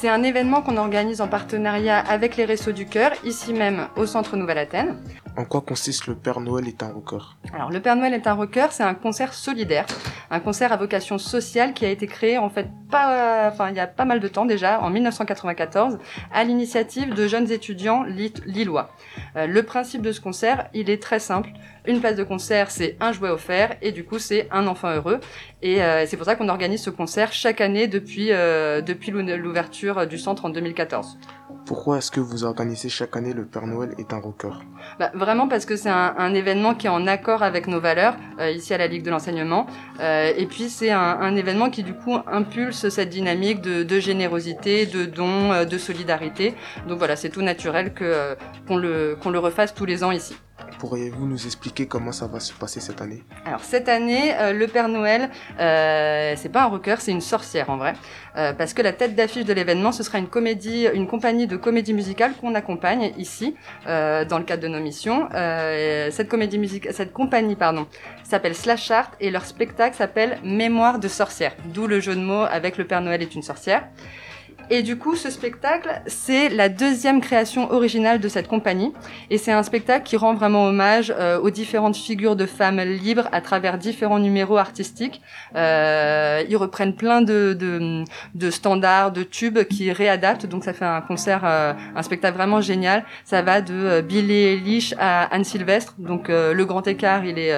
C'est 0.03 0.09
un 0.09 0.25
événement 0.25 0.63
qu'on 0.63 0.79
organise 0.79 1.21
en 1.21 1.29
partenariat 1.29 2.01
avec 2.01 2.37
les 2.37 2.45
Restos 2.45 2.73
du 2.73 2.87
Cœur, 2.87 3.13
ici 3.23 3.53
même 3.53 3.87
au 3.95 4.05
Centre 4.05 4.37
Nouvelle-Athènes. 4.37 4.97
En 5.37 5.45
quoi 5.45 5.63
consiste 5.63 6.07
le 6.07 6.15
Père 6.15 6.41
Noël 6.41 6.69
est 6.69 6.83
un 6.83 6.93
rocker? 6.93 7.37
Alors, 7.55 7.71
le 7.71 7.81
Père 7.81 7.97
Noël 7.97 8.13
est 8.13 8.27
un 8.27 8.35
rocker, 8.35 8.67
c'est 8.71 8.83
un 8.83 8.95
concert 8.95 9.33
solidaire, 9.33 9.87
un 10.31 10.41
concert 10.41 10.73
à 10.73 10.77
vocation 10.77 11.17
sociale 11.17 11.73
qui 11.73 11.87
a 11.87 11.91
été 11.91 12.07
créé 12.07 12.37
en 12.37 12.51
fait 12.51 12.69
pas, 12.91 13.49
enfin 13.51 13.71
il 13.71 13.77
y 13.77 13.81
a 13.81 13.87
pas 13.87 14.05
mal 14.05 14.21
de 14.21 14.29
temps 14.29 14.45
déjà, 14.45 14.81
en 14.81 14.91
1994, 14.91 15.99
à 16.33 16.45
l'initiative 16.45 17.15
de 17.15 17.27
jeunes 17.27 17.51
étudiants 17.51 18.05
lillois. 18.47 18.91
Euh, 19.37 19.47
le 19.47 19.63
principe 19.63 20.03
de 20.03 20.13
ce 20.13 20.21
concert, 20.21 20.69
il 20.75 20.91
est 20.91 21.03
très 21.03 21.19
simple. 21.19 21.51
Une 21.87 22.01
place 22.01 22.17
de 22.17 22.25
concert, 22.25 22.71
c'est 22.71 22.97
un 23.01 23.13
jouet 23.13 23.31
offert, 23.31 23.77
et 23.81 23.91
du 23.91 24.05
coup, 24.05 24.19
c'est 24.19 24.49
un 24.51 24.67
enfant 24.67 24.91
heureux. 24.91 25.19
Et 25.63 25.83
euh, 25.83 26.05
c'est 26.07 26.17
pour 26.17 26.27
ça 26.27 26.37
qu'on 26.37 26.49
organise 26.49 26.83
ce 26.83 26.91
concert 26.91 27.33
chaque 27.33 27.61
année 27.61 27.89
depuis 27.89 28.29
euh, 28.33 28.83
depuis 28.83 29.11
l'ouverture 29.11 30.07
du 30.07 30.19
centre 30.19 30.45
en 30.45 30.51
2014. 30.51 31.19
Pourquoi 31.65 31.99
est-ce 31.99 32.11
que 32.11 32.21
vous 32.21 32.45
organisez 32.45 32.89
chaque 32.89 33.17
année 33.17 33.33
le 33.33 33.45
Père 33.45 33.67
Noël 33.67 33.95
est 33.99 34.13
un 34.13 34.19
rocker 34.19 34.51
bah, 34.99 35.11
Vraiment 35.15 35.47
parce 35.47 35.65
que 35.65 35.77
c'est 35.77 35.91
un, 35.91 36.15
un, 36.19 36.35
événement 36.35 36.75
qui 36.75 36.87
est 36.87 36.91
en 36.91 37.07
accord 37.07 37.43
avec 37.43 37.69
nos 37.69 37.81
valeurs, 37.81 38.17
euh, 38.41 38.51
ici 38.51 38.75
à 38.75 38.79
la 38.79 38.89
Ligue 38.89 39.05
de 39.05 39.11
l'enseignement. 39.11 39.67
Euh, 40.01 40.33
et 40.37 40.47
puis 40.47 40.69
c'est 40.69 40.91
un, 40.91 40.99
un, 40.99 41.37
événement 41.37 41.71
qui 41.71 41.85
du 41.85 41.95
coup 41.95 42.17
impulse 42.27 42.89
cette 42.89 43.11
dynamique 43.11 43.61
de, 43.61 43.85
de 43.85 44.01
générosité, 44.01 44.87
de 44.87 45.05
dons, 45.05 45.53
euh, 45.53 45.65
de 45.65 45.79
solidarité. 45.79 46.55
Donc 46.89 46.99
voilà, 46.99 47.15
c'est 47.15 47.31
tout 47.31 47.43
naturel 47.43 47.93
le, 48.69 49.17
qu'on 49.23 49.31
le 49.31 49.39
refasse 49.39 49.73
tous 49.73 49.85
les 49.85 50.03
ans 50.03 50.11
ici. 50.11 50.35
Pourriez-vous 50.79 51.27
nous 51.27 51.47
expliquer 51.47 51.87
comment 51.87 52.13
ça 52.13 52.27
va 52.27 52.41
se 52.41 52.53
passer 52.53 52.81
cette 52.81 53.01
année? 53.01 53.23
Alors 53.47 53.63
cette 53.63 53.89
année, 53.89 54.35
euh, 54.37 54.53
le 54.53 54.67
Père 54.67 54.89
Noël, 54.89 55.31
euh, 55.61 56.35
c'est 56.37 56.49
pas 56.49 56.63
un 56.63 56.67
rocker, 56.67 56.97
c'est 56.99 57.13
une 57.13 57.21
sorcière 57.21 57.71
en 57.71 57.77
vrai, 57.77 57.95
euh, 58.37 58.53
parce 58.53 58.75
que 58.75 58.83
la 58.83 58.93
tête 58.93 59.15
d'affiche 59.15 59.45
de 59.45 59.53
l'événement, 59.53 59.93
ce 59.93 60.03
sera 60.03 60.19
une 60.19 60.29
comédie, 60.29 60.87
une 60.93 61.07
compagnie 61.07 61.47
de 61.47 61.57
comédie 61.57 61.95
musicale 61.95 62.33
qu'on 62.41 62.55
accompagne 62.55 63.13
ici 63.19 63.55
dans 63.87 64.39
le 64.39 64.45
cadre 64.45 64.63
de 64.63 64.69
nos 64.69 64.81
missions. 64.81 65.29
Cette 65.31 66.29
comédie 66.29 66.59
musicale, 66.59 66.93
cette 66.95 67.13
compagnie 67.13 67.57
pardon, 67.57 67.87
s'appelle 68.23 68.55
Slash 68.55 68.91
Art 68.91 69.11
et 69.21 69.31
leur 69.31 69.45
spectacle 69.45 69.97
s'appelle 69.97 70.39
Mémoire 70.45 70.99
de 70.99 71.09
sorcière, 71.09 71.55
d'où 71.67 71.87
le 71.87 72.01
jeu 72.01 72.15
de 72.15 72.21
mots 72.21 72.45
avec 72.51 72.77
le 72.77 72.87
Père 72.87 73.01
Noël 73.01 73.23
est 73.23 73.35
une 73.35 73.43
sorcière. 73.43 73.85
Et 74.75 74.83
du 74.83 74.97
coup, 74.97 75.17
ce 75.17 75.29
spectacle, 75.29 76.01
c'est 76.07 76.49
la 76.49 76.71
deuxième 76.71 77.21
création 77.21 77.71
originale 77.71 78.21
de 78.21 78.29
cette 78.29 78.49
compagnie. 78.49 78.95
Et 79.29 79.37
c'est 79.37 79.53
un 79.53 79.63
spectacle 79.63 80.07
qui 80.07 80.17
rend 80.17 80.33
vraiment 80.33 80.65
hommage 80.65 81.13
euh, 81.15 81.39
aux 81.39 81.51
différentes 81.51 81.95
figures 81.95 82.37
de 82.37 82.47
femmes 82.47 82.81
libres 82.81 83.29
à 83.33 83.43
travers 83.43 83.77
différents 83.77 84.19
numéros 84.19 84.57
artistiques. 84.57 85.21
Euh, 85.57 86.43
ils 86.49 86.57
reprennent 86.57 86.97
plein 86.97 87.21
de, 87.21 88.07
standards, 88.49 89.13
de 89.13 89.25
tubes 89.25 89.63
qui 89.65 89.93
réadaptent. 89.93 90.47
Donc 90.47 90.65
ça 90.65 90.73
fait 90.73 90.87
un 90.87 91.03
concert, 91.03 91.43
euh, 91.45 91.75
un 91.95 92.03
spectacle 92.03 92.39
vraiment 92.39 92.63
génial. 92.63 93.05
Ça 93.25 93.43
va 93.43 93.61
de 93.61 94.01
Billy 94.01 94.55
Eilish 94.55 94.95
à 94.99 95.25
Anne 95.35 95.45
Sylvestre. 95.45 95.97
Donc 95.99 96.29
le 96.29 96.65
grand 96.65 96.87
écart, 96.89 97.27
il 97.27 97.39
est, 97.39 97.53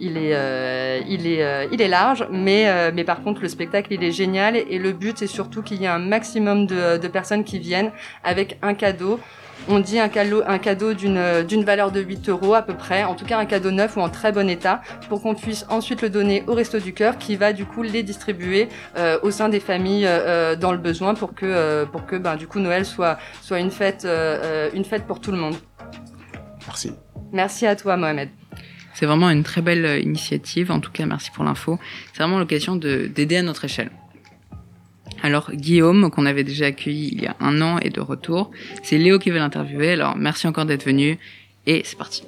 il 0.00 0.16
est, 0.16 1.02
il 1.06 1.26
est, 1.26 1.68
il 1.70 1.82
est 1.82 1.88
large. 1.88 2.26
Mais, 2.30 2.90
mais 2.92 3.04
par 3.04 3.22
contre, 3.22 3.42
le 3.42 3.48
spectacle, 3.48 3.92
il 3.92 4.02
est 4.02 4.12
génial. 4.12 4.56
Et 4.56 4.78
le 4.78 4.92
but, 4.92 5.18
c'est 5.18 5.26
surtout 5.26 5.60
qu'il 5.60 5.82
y 5.82 5.84
ait 5.84 5.88
un 5.88 5.98
maximum 5.98 6.53
de, 6.56 6.98
de, 6.98 7.08
personnes 7.08 7.44
qui 7.44 7.58
viennent 7.58 7.92
avec 8.22 8.58
un 8.62 8.74
cadeau. 8.74 9.20
On 9.68 9.80
dit 9.80 9.98
un 9.98 10.08
cadeau, 10.08 10.42
un 10.46 10.58
cadeau 10.58 10.92
d'une, 10.92 11.42
d'une 11.42 11.64
valeur 11.64 11.90
de 11.90 12.00
8 12.00 12.28
euros 12.28 12.54
à 12.54 12.62
peu 12.62 12.74
près, 12.74 13.04
en 13.04 13.14
tout 13.14 13.24
cas 13.24 13.38
un 13.38 13.46
cadeau 13.46 13.70
neuf 13.70 13.96
ou 13.96 14.00
en 14.00 14.10
très 14.10 14.30
bon 14.30 14.48
état, 14.48 14.82
pour 15.08 15.22
qu'on 15.22 15.34
puisse 15.34 15.64
ensuite 15.70 16.02
le 16.02 16.10
donner 16.10 16.44
au 16.46 16.54
Resto 16.54 16.78
du 16.78 16.92
Cœur 16.92 17.16
qui 17.18 17.36
va 17.36 17.52
du 17.52 17.64
coup 17.64 17.82
les 17.82 18.02
distribuer 18.02 18.68
euh, 18.96 19.18
au 19.22 19.30
sein 19.30 19.48
des 19.48 19.60
familles 19.60 20.06
euh, 20.06 20.56
dans 20.56 20.72
le 20.72 20.78
besoin 20.78 21.14
pour 21.14 21.34
que, 21.34 21.46
euh, 21.46 21.86
pour 21.86 22.04
que 22.04 22.16
ben, 22.16 22.36
du 22.36 22.46
coup 22.46 22.58
Noël 22.58 22.84
soit, 22.84 23.18
soit 23.40 23.60
une, 23.60 23.70
fête, 23.70 24.04
euh, 24.04 24.68
une 24.74 24.84
fête 24.84 25.06
pour 25.06 25.20
tout 25.20 25.30
le 25.30 25.38
monde. 25.38 25.56
Merci. 26.66 26.92
Merci 27.32 27.66
à 27.66 27.76
toi 27.76 27.96
Mohamed. 27.96 28.28
C'est 28.92 29.06
vraiment 29.06 29.30
une 29.30 29.42
très 29.42 29.60
belle 29.60 30.00
initiative, 30.02 30.70
en 30.70 30.80
tout 30.80 30.92
cas 30.92 31.06
merci 31.06 31.30
pour 31.30 31.42
l'info. 31.42 31.78
C'est 32.12 32.22
vraiment 32.22 32.38
l'occasion 32.38 32.76
de, 32.76 33.06
d'aider 33.06 33.38
à 33.38 33.42
notre 33.42 33.64
échelle. 33.64 33.90
Alors 35.24 35.52
Guillaume, 35.52 36.10
qu'on 36.10 36.26
avait 36.26 36.44
déjà 36.44 36.66
accueilli 36.66 37.08
il 37.14 37.22
y 37.22 37.26
a 37.26 37.34
un 37.40 37.62
an, 37.62 37.78
est 37.78 37.88
de 37.88 38.02
retour. 38.02 38.50
C'est 38.82 38.98
Léo 38.98 39.18
qui 39.18 39.30
veut 39.30 39.38
l'interviewer, 39.38 39.92
alors 39.92 40.18
merci 40.18 40.46
encore 40.46 40.66
d'être 40.66 40.84
venu, 40.84 41.18
et 41.66 41.80
c'est 41.82 41.96
parti. 41.96 42.24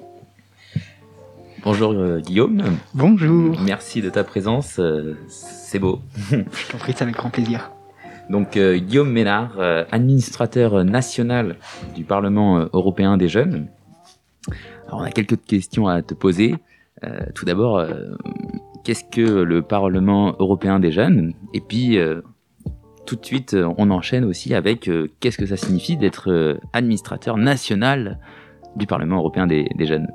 Bonjour 1.62 1.92
euh, 1.92 2.20
Guillaume. 2.20 2.64
Bonjour. 2.94 3.60
Merci 3.60 4.00
de 4.00 4.08
ta 4.08 4.24
présence, 4.24 4.78
euh, 4.78 5.14
c'est 5.28 5.78
beau. 5.78 6.00
Je 6.30 6.72
t'en 6.72 6.78
prie, 6.78 6.94
c'est 6.96 7.02
avec 7.02 7.16
grand 7.16 7.28
plaisir. 7.28 7.70
Donc 8.30 8.56
euh, 8.56 8.78
Guillaume 8.78 9.12
Ménard, 9.12 9.60
administrateur 9.90 10.82
national 10.82 11.56
du 11.94 12.04
Parlement 12.04 12.66
européen 12.72 13.18
des 13.18 13.28
jeunes. 13.28 13.66
Alors 14.86 15.00
on 15.00 15.02
a 15.02 15.10
quelques 15.10 15.44
questions 15.44 15.86
à 15.86 16.00
te 16.00 16.14
poser. 16.14 16.54
tout 17.34 17.44
d'abord, 17.44 17.84
qu'est-ce 18.84 19.04
que 19.04 19.20
le 19.20 19.60
Parlement 19.60 20.34
européen 20.38 20.80
des 20.80 20.92
jeunes? 20.92 21.34
Et 21.52 21.60
puis 21.60 21.98
tout 23.06 23.16
de 23.16 23.24
suite, 23.24 23.54
euh, 23.54 23.72
on 23.78 23.90
enchaîne 23.90 24.24
aussi 24.24 24.54
avec 24.54 24.88
euh, 24.88 25.10
qu'est-ce 25.20 25.38
que 25.38 25.46
ça 25.46 25.56
signifie 25.56 25.96
d'être 25.96 26.30
euh, 26.30 26.58
administrateur 26.72 27.36
national 27.36 28.18
du 28.74 28.86
Parlement 28.86 29.16
européen 29.16 29.46
des, 29.46 29.68
des 29.76 29.86
jeunes? 29.86 30.08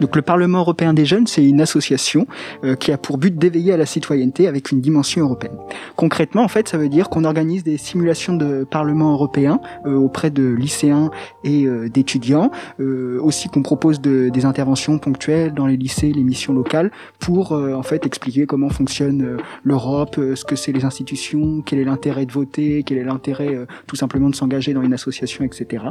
Donc 0.00 0.14
le 0.14 0.22
Parlement 0.22 0.60
européen 0.60 0.94
des 0.94 1.04
jeunes, 1.04 1.26
c'est 1.26 1.44
une 1.44 1.60
association 1.60 2.26
euh, 2.64 2.76
qui 2.76 2.92
a 2.92 2.98
pour 2.98 3.18
but 3.18 3.36
d'éveiller 3.36 3.72
à 3.72 3.76
la 3.76 3.86
citoyenneté 3.86 4.46
avec 4.46 4.70
une 4.70 4.80
dimension 4.80 5.22
européenne. 5.22 5.56
Concrètement, 5.96 6.42
en 6.42 6.48
fait, 6.48 6.68
ça 6.68 6.78
veut 6.78 6.88
dire 6.88 7.08
qu'on 7.08 7.24
organise 7.24 7.64
des 7.64 7.76
simulations 7.76 8.34
de 8.34 8.64
Parlement 8.64 9.12
européen 9.12 9.60
euh, 9.86 9.94
auprès 9.94 10.30
de 10.30 10.46
lycéens 10.48 11.10
et 11.44 11.64
euh, 11.64 11.88
d'étudiants, 11.88 12.50
aussi 12.78 13.48
qu'on 13.48 13.62
propose 13.62 14.00
de, 14.00 14.28
des 14.28 14.44
interventions 14.44 14.98
ponctuelles 14.98 15.52
dans 15.52 15.66
les 15.66 15.76
lycées, 15.76 16.12
les 16.12 16.22
missions 16.22 16.52
locales, 16.52 16.90
pour 17.18 17.52
en 17.52 17.82
fait 17.82 18.06
expliquer 18.06 18.46
comment 18.46 18.68
fonctionne 18.68 19.38
l'Europe, 19.64 20.16
ce 20.16 20.44
que 20.44 20.56
c'est 20.56 20.72
les 20.72 20.84
institutions, 20.84 21.62
quel 21.64 21.78
est 21.78 21.84
l'intérêt 21.84 22.26
de 22.26 22.32
voter, 22.32 22.82
quel 22.84 22.98
est 22.98 23.04
l'intérêt 23.04 23.66
tout 23.86 23.96
simplement 23.96 24.30
de 24.30 24.34
s'engager 24.34 24.74
dans 24.74 24.82
une 24.82 24.92
association, 24.92 25.44
etc. 25.44 25.84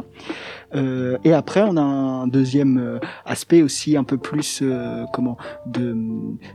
et 0.76 1.34
après, 1.34 1.62
on 1.62 1.78
a 1.78 1.82
un 1.82 2.28
deuxième 2.28 3.00
aspect 3.26 3.62
aussi 3.62 3.97
un 3.98 4.04
peu 4.04 4.18
plus 4.18 4.62
euh, 4.62 5.04
comment 5.13 5.38
de 5.66 5.94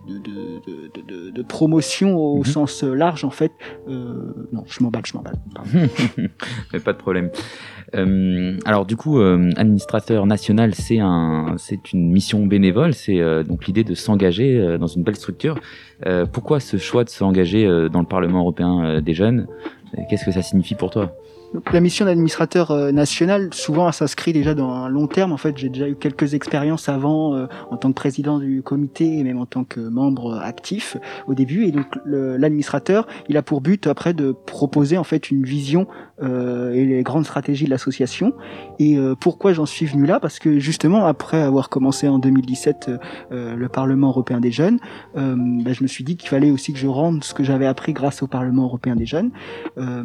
de, 0.09 0.19
de, 0.19 1.03
de, 1.27 1.31
de, 1.31 1.43
promotion 1.43 2.17
au 2.17 2.39
Mhm. 2.39 2.45
sens 2.45 2.83
large 2.83 3.25
en 3.25 3.31
fait. 3.31 3.53
Euh, 3.89 4.49
non, 4.53 4.65
je 4.67 4.83
m'emballe, 4.83 5.03
je 5.07 5.17
m'emballe. 5.17 5.37
Mais 6.73 6.81
pas 6.81 6.93
de 6.93 6.99
problème. 6.99 7.31
Euh, 7.95 8.57
alors 8.65 8.87
du 8.87 8.97
coup, 8.97 9.19
administrateur 9.21 10.27
national, 10.27 10.75
c'est 10.75 10.99
un, 10.99 11.55
c'est 11.59 11.93
une 11.93 12.11
mission 12.11 12.47
bénévole. 12.47 12.95
C'est 12.95 13.21
donc 13.45 13.67
l'idée 13.67 13.85
de 13.85 13.95
s'engager 13.95 14.79
dans 14.79 14.87
une 14.87 15.03
belle 15.03 15.17
structure. 15.17 15.59
Pourquoi 16.33 16.61
ce 16.61 16.77
choix 16.79 17.05
de 17.05 17.11
s'engager 17.11 17.67
dans 17.93 18.01
le 18.01 18.07
Parlement 18.07 18.41
européen 18.41 19.01
des 19.01 19.15
jeunes? 19.15 19.47
Qu'est-ce 20.09 20.25
que 20.25 20.33
ça 20.33 20.43
signifie 20.43 20.75
pour 20.75 20.91
toi? 20.91 21.15
Donc, 21.55 21.71
la 21.73 21.81
mission 21.81 22.07
d'administrateur 22.07 22.71
euh, 22.71 22.93
national, 22.93 23.53
souvent, 23.53 23.87
elle 23.87 23.93
s'inscrit 23.93 24.33
déjà 24.33 24.55
dans 24.55 24.71
un 24.71 24.89
long 24.89 25.07
terme. 25.07 25.33
En 25.33 25.37
fait, 25.37 25.59
j'ai 25.59 25.69
déjà 25.69 25.87
eu 25.89 25.97
quelques 25.97 26.33
expériences 26.33 26.89
avant 26.89 27.35
euh, 27.35 27.47
en 27.71 27.77
tant 27.77 27.91
que 27.91 27.95
président 27.95 28.39
du 28.39 28.63
comité 28.63 29.19
et 29.19 29.23
même 29.23 29.39
en 29.39 29.45
tant 29.45 29.65
que 29.65 29.81
membre 29.81 30.39
actif 30.43 30.97
au 31.27 31.35
début. 31.35 31.65
Et 31.65 31.73
donc, 31.73 31.85
l'administrateur, 32.07 33.07
il 33.29 33.37
a 33.37 33.43
pour 33.43 33.61
but 33.61 33.87
après 33.87 34.15
de 34.15 34.33
proposer 34.33 34.97
en 34.97 35.05
fait 35.05 35.31
une 35.31 35.45
vision 35.45 35.87
euh, 36.23 36.73
et 36.73 36.87
les 36.87 37.03
grandes 37.03 37.27
stratégies 37.27 37.67
de 37.67 37.71
l'association. 37.71 38.33
Et 38.79 38.97
euh, 38.97 39.15
pourquoi 39.15 39.53
j'en 39.53 39.67
suis 39.67 39.85
venu 39.87 40.07
là? 40.07 40.21
Parce 40.21 40.39
que 40.39 40.59
justement, 40.59 41.05
après 41.05 41.43
avoir 41.43 41.69
commencé 41.69 42.09
en 42.09 42.19
2017 42.19 42.91
euh, 43.31 43.55
le 43.57 43.69
Parlement 43.69 44.09
européen 44.09 44.41
des 44.41 44.53
jeunes, 44.53 44.79
euh, 45.19 45.35
ben, 45.37 45.75
je 45.75 45.83
me 45.83 45.89
suis 45.89 46.03
dit 46.05 46.17
qu'il 46.17 46.31
fallait 46.31 46.51
aussi 46.51 46.73
que 46.73 46.79
je 46.79 46.87
rende 46.87 47.23
ce 47.25 47.35
que 47.35 47.45
j'avais 47.45 47.67
appris 47.67 47.93
grâce 47.93 48.23
au 48.23 48.27
Parlement 48.27 48.65
européen 48.65 48.97
des 48.97 49.07
jeunes. 49.07 49.31
Euh, 49.77 50.03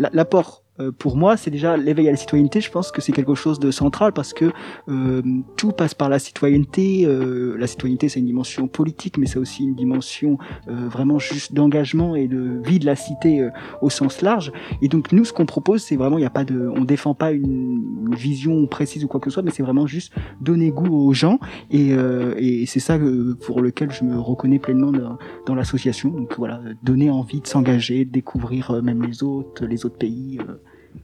la- 0.00 0.10
L'apport 0.12 0.64
euh, 0.79 0.79
pour 0.98 1.16
moi, 1.16 1.36
c'est 1.36 1.50
déjà 1.50 1.76
l'éveil 1.76 2.08
à 2.08 2.10
la 2.10 2.16
citoyenneté. 2.16 2.60
Je 2.60 2.70
pense 2.70 2.90
que 2.90 3.00
c'est 3.00 3.12
quelque 3.12 3.34
chose 3.34 3.58
de 3.58 3.70
central 3.70 4.12
parce 4.12 4.32
que 4.32 4.52
euh, 4.88 5.22
tout 5.56 5.72
passe 5.72 5.94
par 5.94 6.08
la 6.08 6.18
citoyenneté. 6.18 7.04
Euh, 7.06 7.56
la 7.58 7.66
citoyenneté, 7.66 8.08
c'est 8.08 8.20
une 8.20 8.26
dimension 8.26 8.68
politique, 8.68 9.18
mais 9.18 9.26
c'est 9.26 9.38
aussi 9.38 9.64
une 9.64 9.74
dimension 9.74 10.38
euh, 10.68 10.88
vraiment 10.88 11.18
juste 11.18 11.54
d'engagement 11.54 12.14
et 12.14 12.28
de 12.28 12.60
vie 12.64 12.78
de 12.78 12.86
la 12.86 12.96
cité 12.96 13.40
euh, 13.40 13.50
au 13.82 13.90
sens 13.90 14.22
large. 14.22 14.52
Et 14.82 14.88
donc 14.88 15.12
nous, 15.12 15.24
ce 15.24 15.32
qu'on 15.32 15.46
propose, 15.46 15.82
c'est 15.82 15.96
vraiment, 15.96 16.18
il 16.18 16.22
n'y 16.22 16.26
a 16.26 16.30
pas 16.30 16.44
de, 16.44 16.70
on 16.74 16.84
défend 16.84 17.14
pas 17.14 17.32
une, 17.32 18.00
vision 18.14 18.66
précise 18.66 19.04
ou 19.04 19.08
quoi 19.08 19.20
que 19.20 19.30
ce 19.30 19.34
soit, 19.34 19.42
mais 19.42 19.50
c'est 19.50 19.62
vraiment 19.62 19.86
juste 19.86 20.12
donner 20.40 20.70
goût 20.70 20.94
aux 20.94 21.12
gens. 21.12 21.38
Et, 21.70 21.92
euh, 21.92 22.34
c'est 22.66 22.80
ça 22.80 22.96
euh, 22.96 23.36
pour 23.46 23.60
lequel 23.60 23.90
je 23.90 24.04
me 24.04 24.18
reconnais 24.18 24.58
pleinement 24.58 24.92
dans, 24.92 25.18
dans 25.46 25.54
l'association. 25.54 26.10
Donc 26.10 26.34
voilà, 26.36 26.60
donner 26.82 27.10
envie 27.10 27.40
de 27.40 27.46
s'engager, 27.46 28.04
de 28.04 28.10
découvrir 28.10 28.70
euh, 28.70 28.82
même 28.82 29.02
les 29.02 29.22
autres, 29.22 29.66
les 29.66 29.84
autres 29.84 29.98
pays. 29.98 30.38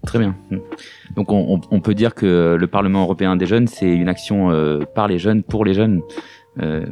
Très 0.06 0.18
bien. 0.18 0.34
Donc 1.16 1.32
on, 1.32 1.54
on- 1.56 1.60
on 1.70 1.80
peut 1.80 1.94
dire 1.94 2.14
que 2.14 2.56
le 2.58 2.66
Parlement 2.66 3.02
européen 3.02 3.36
des 3.36 3.46
jeunes, 3.46 3.66
c'est 3.66 3.90
une 3.92 4.08
action 4.08 4.50
euh, 4.50 4.80
par 4.94 5.08
les 5.08 5.18
jeunes, 5.18 5.42
pour 5.42 5.64
les 5.64 5.74
jeunes. 5.74 6.00
Euh, 6.62 6.86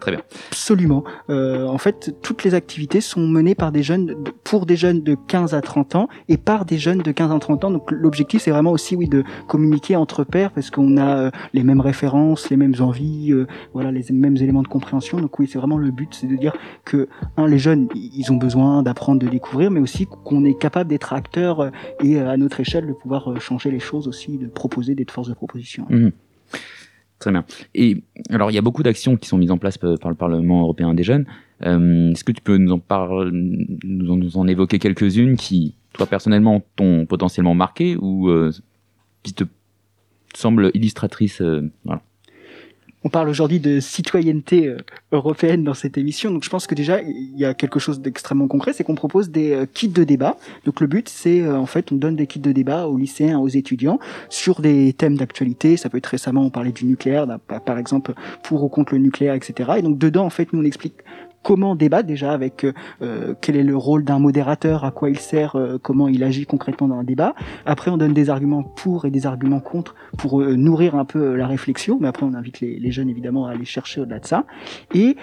très 0.00 0.12
bien. 0.12 0.20
Absolument. 0.48 1.04
Euh, 1.28 1.66
en 1.66 1.76
fait, 1.78 2.14
toutes 2.22 2.42
les 2.44 2.54
activités 2.54 3.00
sont 3.02 3.26
menées 3.28 3.54
par 3.54 3.70
des 3.70 3.82
jeunes, 3.82 4.06
de- 4.06 4.14
pour 4.44 4.64
des 4.64 4.76
jeunes 4.76 5.02
de 5.02 5.14
15 5.14 5.54
à 5.54 5.60
30 5.60 5.94
ans 5.94 6.08
et 6.28 6.38
par 6.38 6.64
des 6.64 6.78
jeunes 6.78 6.98
de 7.02 7.12
15 7.12 7.30
à 7.30 7.38
30 7.38 7.64
ans. 7.64 7.70
Donc 7.70 7.90
l'objectif, 7.90 8.40
c'est 8.42 8.50
vraiment 8.50 8.72
aussi, 8.72 8.96
oui, 8.96 9.08
de 9.08 9.24
communiquer 9.46 9.96
entre 9.96 10.24
pairs 10.24 10.52
parce 10.52 10.70
qu'on 10.70 10.96
a 10.96 11.18
euh, 11.18 11.30
les 11.52 11.62
mêmes 11.64 11.80
références, 11.80 12.48
les 12.50 12.56
mêmes 12.56 12.74
envies, 12.80 13.32
euh, 13.32 13.46
voilà, 13.74 13.90
les 13.92 14.04
mêmes 14.10 14.36
éléments 14.38 14.62
de 14.62 14.68
compréhension. 14.68 15.20
Donc 15.20 15.38
oui, 15.38 15.46
c'est 15.46 15.58
vraiment 15.58 15.76
le 15.78 15.90
but, 15.90 16.08
c'est 16.14 16.26
de 16.26 16.36
dire 16.36 16.54
que 16.84 17.08
un, 17.36 17.46
les 17.46 17.58
jeunes, 17.58 17.88
ils 17.94 18.32
ont 18.32 18.36
besoin 18.36 18.82
d'apprendre, 18.82 19.20
de 19.20 19.28
découvrir, 19.28 19.70
mais 19.70 19.80
aussi 19.80 20.06
qu'on 20.06 20.44
est 20.44 20.58
capable 20.58 20.88
d'être 20.88 21.12
acteur 21.12 21.70
et 22.02 22.18
à 22.18 22.36
notre 22.38 22.60
échelle 22.60 22.86
de 22.86 22.92
pouvoir 22.94 23.38
changer 23.40 23.70
les 23.70 23.80
choses 23.80 24.08
aussi, 24.08 24.38
de 24.38 24.46
proposer 24.46 24.94
d'être 24.94 25.10
force 25.10 25.28
de 25.28 25.34
proposition. 25.34 25.84
Mhm. 25.90 26.12
Très 27.20 27.30
bien. 27.30 27.44
Et 27.74 28.02
alors, 28.30 28.50
il 28.50 28.54
y 28.54 28.58
a 28.58 28.62
beaucoup 28.62 28.82
d'actions 28.82 29.16
qui 29.16 29.28
sont 29.28 29.36
mises 29.36 29.50
en 29.50 29.58
place 29.58 29.78
euh, 29.84 29.96
par 29.98 30.10
le 30.10 30.16
Parlement 30.16 30.62
européen 30.62 30.94
des 30.94 31.02
jeunes. 31.02 31.26
Euh, 31.62 32.10
Est-ce 32.10 32.24
que 32.24 32.32
tu 32.32 32.40
peux 32.40 32.56
nous 32.56 32.72
en 32.72 32.78
parler, 32.78 33.30
nous 33.32 34.36
en, 34.36 34.46
évoquer 34.48 34.78
quelques-unes 34.78 35.36
qui, 35.36 35.74
toi 35.92 36.06
personnellement, 36.06 36.62
t'ont 36.76 37.04
potentiellement 37.04 37.54
marqué 37.54 37.96
ou 37.96 38.30
euh, 38.30 38.50
qui 39.22 39.34
te 39.34 39.44
semblent 40.34 40.70
illustratrices 40.72 41.42
euh, 41.42 41.70
voilà. 41.84 42.00
On 43.02 43.08
parle 43.08 43.30
aujourd'hui 43.30 43.60
de 43.60 43.80
citoyenneté 43.80 44.66
euh, 44.66 44.76
européenne 45.10 45.64
dans 45.64 45.72
cette 45.72 45.96
émission, 45.96 46.30
donc 46.30 46.44
je 46.44 46.50
pense 46.50 46.66
que 46.66 46.74
déjà 46.74 47.00
il 47.00 47.32
y 47.34 47.46
a 47.46 47.54
quelque 47.54 47.78
chose 47.78 48.00
d'extrêmement 48.00 48.46
concret, 48.46 48.74
c'est 48.74 48.84
qu'on 48.84 48.94
propose 48.94 49.30
des 49.30 49.52
euh, 49.52 49.64
kits 49.64 49.88
de 49.88 50.04
débat. 50.04 50.36
Donc 50.66 50.82
le 50.82 50.86
but 50.86 51.08
c'est 51.08 51.40
euh, 51.40 51.56
en 51.56 51.64
fait 51.64 51.92
on 51.92 51.94
donne 51.94 52.14
des 52.14 52.26
kits 52.26 52.40
de 52.40 52.52
débat 52.52 52.88
aux 52.88 52.98
lycéens, 52.98 53.38
aux 53.38 53.48
étudiants 53.48 53.98
sur 54.28 54.60
des 54.60 54.92
thèmes 54.92 55.16
d'actualité. 55.16 55.78
Ça 55.78 55.88
peut 55.88 55.96
être 55.96 56.06
récemment 56.06 56.42
on 56.42 56.50
parlait 56.50 56.72
du 56.72 56.84
nucléaire, 56.84 57.26
par 57.64 57.78
exemple 57.78 58.12
pour 58.42 58.62
ou 58.62 58.68
contre 58.68 58.92
le 58.92 59.00
nucléaire, 59.00 59.32
etc. 59.32 59.70
Et 59.78 59.82
donc 59.82 59.96
dedans 59.96 60.26
en 60.26 60.30
fait 60.30 60.52
nous 60.52 60.60
on 60.60 60.64
explique 60.64 60.96
comment 61.42 61.74
débattre 61.74 62.06
déjà 62.06 62.32
avec 62.32 62.64
euh, 62.64 62.72
euh, 63.02 63.34
quel 63.40 63.56
est 63.56 63.62
le 63.62 63.76
rôle 63.76 64.04
d'un 64.04 64.18
modérateur, 64.18 64.84
à 64.84 64.90
quoi 64.90 65.10
il 65.10 65.18
sert, 65.18 65.56
euh, 65.56 65.78
comment 65.82 66.08
il 66.08 66.22
agit 66.22 66.46
concrètement 66.46 66.88
dans 66.88 66.96
un 66.96 67.04
débat. 67.04 67.34
Après, 67.66 67.90
on 67.90 67.96
donne 67.96 68.12
des 68.12 68.30
arguments 68.30 68.62
pour 68.62 69.04
et 69.04 69.10
des 69.10 69.26
arguments 69.26 69.60
contre 69.60 69.94
pour 70.18 70.40
euh, 70.40 70.54
nourrir 70.56 70.94
un 70.94 71.04
peu 71.04 71.18
euh, 71.18 71.36
la 71.36 71.46
réflexion. 71.46 71.98
Mais 72.00 72.08
après, 72.08 72.26
on 72.26 72.34
invite 72.34 72.60
les, 72.60 72.90
jeunes 72.90 73.08
évidemment 73.08 73.46
à 73.46 73.52
aller 73.52 73.64
chercher 73.64 74.00
au-delà 74.00 74.18
de 74.18 74.26
ça. 74.26 74.44
Et 74.94 75.16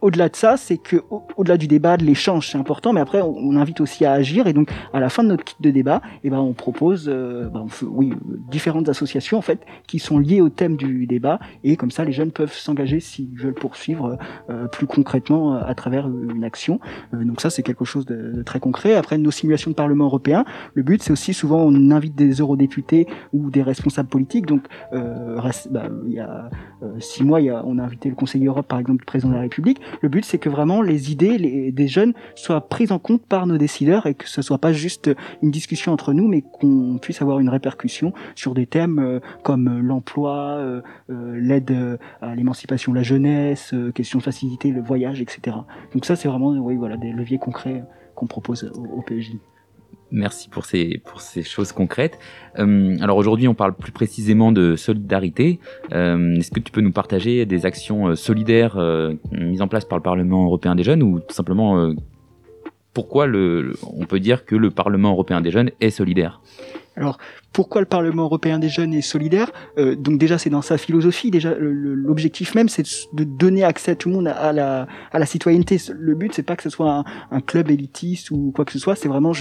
au-delà 0.00 0.28
de 0.28 0.36
ça, 0.36 0.56
c'est 0.56 0.78
que 0.78 0.96
au- 1.10 1.22
au-delà 1.36 1.56
du 1.56 1.66
débat, 1.66 1.96
de 1.96 2.04
l'échange, 2.04 2.48
c'est 2.48 2.58
important. 2.58 2.92
Mais 2.92 3.00
après, 3.00 3.20
on, 3.20 3.36
on 3.36 3.56
invite 3.56 3.80
aussi 3.80 4.04
à 4.04 4.12
agir. 4.12 4.46
Et 4.46 4.52
donc, 4.52 4.70
à 4.92 5.00
la 5.00 5.08
fin 5.08 5.22
de 5.22 5.28
notre 5.28 5.44
kit 5.44 5.56
de 5.60 5.70
débat, 5.70 6.00
eh 6.24 6.30
ben, 6.30 6.38
on 6.38 6.52
propose, 6.54 7.08
ben, 7.08 7.50
on 7.54 7.86
oui, 7.86 8.14
différentes 8.50 8.88
associations 8.88 9.38
en 9.38 9.42
fait 9.42 9.60
qui 9.86 9.98
sont 9.98 10.18
liées 10.18 10.40
au 10.40 10.48
thème 10.48 10.76
du 10.76 11.06
débat. 11.06 11.38
Et 11.64 11.76
comme 11.76 11.90
ça, 11.90 12.04
les 12.04 12.12
jeunes 12.12 12.32
peuvent 12.32 12.52
s'engager 12.52 13.00
s'ils 13.00 13.36
veulent 13.38 13.54
poursuivre 13.54 14.16
plus 14.72 14.86
concrètement 14.96 15.54
euh, 15.54 15.60
à 15.64 15.74
travers 15.74 16.06
euh, 16.06 16.34
une 16.34 16.42
action. 16.42 16.80
Euh, 17.12 17.22
donc 17.24 17.40
ça, 17.42 17.50
c'est 17.50 17.62
quelque 17.62 17.84
chose 17.84 18.06
de, 18.06 18.42
très 18.42 18.60
concret. 18.60 18.94
Après, 18.94 19.18
nos 19.18 19.30
simulations 19.30 19.70
de 19.70 19.76
Parlement 19.76 20.06
européen, 20.06 20.44
le 20.74 20.82
but, 20.82 21.02
c'est 21.02 21.12
aussi 21.12 21.34
souvent 21.34 21.58
on 21.58 21.90
invite 21.90 22.14
des 22.14 22.32
eurodéputés 22.34 23.06
ou 23.32 23.50
des 23.50 23.62
responsables 23.62 24.08
politiques. 24.08 24.46
Donc, 24.46 24.62
bah, 24.92 25.88
il 26.06 26.12
y 26.12 26.20
a 26.20 26.48
six 26.98 27.24
mois, 27.24 27.40
il 27.40 27.46
y 27.46 27.50
a, 27.50 27.62
on 27.66 27.78
a 27.78 27.82
invité 27.82 28.08
le 28.08 28.14
Conseil 28.14 28.46
Europe, 28.46 28.66
par 28.66 28.78
exemple, 28.78 29.00
du 29.00 29.04
président 29.04 29.30
de 29.30 29.34
la 29.34 29.42
République. 29.42 29.80
Le 30.00 30.08
but, 30.08 30.24
c'est 30.24 30.38
que 30.38 30.48
vraiment 30.48 30.80
les 30.82 31.12
idées 31.12 31.72
des 31.72 31.88
jeunes 31.88 32.14
soient 32.34 32.68
prises 32.68 32.92
en 32.92 32.98
compte 32.98 33.22
par 33.22 33.46
nos 33.46 33.58
décideurs 33.58 34.06
et 34.06 34.14
que 34.14 34.28
ce 34.28 34.42
soit 34.42 34.58
pas 34.58 34.72
juste 34.72 35.10
une 35.42 35.50
discussion 35.50 35.92
entre 35.92 36.12
nous, 36.12 36.28
mais 36.28 36.42
qu'on 36.42 36.98
puisse 37.00 37.20
avoir 37.20 37.38
une 37.40 37.48
répercussion 37.48 38.12
sur 38.34 38.54
des 38.54 38.66
thèmes 38.66 39.20
comme 39.42 39.80
l'emploi, 39.80 40.82
l'aide 41.08 41.98
à 42.22 42.34
l'émancipation 42.34 42.92
de 42.92 42.96
la 42.96 43.02
jeunesse, 43.02 43.74
question 43.94 44.18
de 44.18 44.24
faciliter 44.24 44.70
le 44.70 44.82
voyage, 44.86 45.20
etc. 45.20 45.56
Donc 45.92 46.04
ça, 46.04 46.16
c'est 46.16 46.28
vraiment, 46.28 46.50
oui, 46.50 46.76
voilà, 46.76 46.96
des 46.96 47.12
leviers 47.12 47.38
concrets 47.38 47.84
qu'on 48.14 48.26
propose 48.26 48.64
au, 48.74 48.98
au. 48.98 49.04
Merci 50.12 50.48
pour 50.48 50.64
ces, 50.64 51.02
pour 51.04 51.20
ces 51.20 51.42
choses 51.42 51.72
concrètes. 51.72 52.18
Euh, 52.58 52.96
alors 53.00 53.16
aujourd'hui, 53.16 53.48
on 53.48 53.54
parle 53.54 53.74
plus 53.74 53.90
précisément 53.90 54.52
de 54.52 54.76
solidarité. 54.76 55.58
Euh, 55.92 56.36
Est-ce 56.36 56.52
que 56.52 56.60
tu 56.60 56.70
peux 56.70 56.80
nous 56.80 56.92
partager 56.92 57.44
des 57.44 57.66
actions 57.66 58.08
euh, 58.08 58.14
solidaires 58.14 58.78
mises 59.32 59.62
en 59.62 59.68
place 59.68 59.84
par 59.84 59.98
le 59.98 60.02
Parlement 60.02 60.44
européen 60.44 60.74
des 60.74 60.84
jeunes 60.84 61.02
ou 61.02 61.18
tout 61.20 61.34
simplement 61.34 61.92
pourquoi 62.96 63.26
le, 63.26 63.74
on 63.82 64.06
peut 64.06 64.20
dire 64.20 64.46
que 64.46 64.56
le 64.56 64.70
Parlement 64.70 65.10
européen 65.10 65.42
des 65.42 65.50
jeunes 65.50 65.70
est 65.82 65.90
solidaire 65.90 66.40
Alors, 66.96 67.18
pourquoi 67.52 67.82
le 67.82 67.86
Parlement 67.86 68.22
européen 68.22 68.58
des 68.58 68.70
jeunes 68.70 68.94
est 68.94 69.02
solidaire? 69.02 69.50
Euh, 69.76 69.94
Donc 69.94 70.16
déjà, 70.16 70.38
c'est 70.38 70.48
dans 70.48 70.62
sa 70.62 70.78
philosophie. 70.78 71.30
Déjà, 71.30 71.54
l'objectif 71.58 72.54
même, 72.54 72.70
c'est 72.70 72.86
de 73.12 73.24
donner 73.24 73.64
accès 73.64 73.90
à 73.90 73.96
tout 73.96 74.08
le 74.08 74.14
monde 74.14 74.28
à, 74.28 74.50
la, 74.54 74.86
à 75.12 75.18
la 75.18 75.26
citoyenneté. 75.26 75.76
Le 75.92 76.14
but, 76.14 76.32
c'est 76.32 76.42
pas 76.42 76.56
que 76.56 76.62
ce 76.62 76.70
soit 76.70 77.04
un, 77.30 77.40
club 77.42 77.70
élitiste 77.70 78.30
ou 78.30 78.50
quoi 78.56 78.64
que 78.64 78.72
ce 78.72 78.78
soit. 78.78 78.96
C'est 78.96 79.08
vraiment 79.08 79.32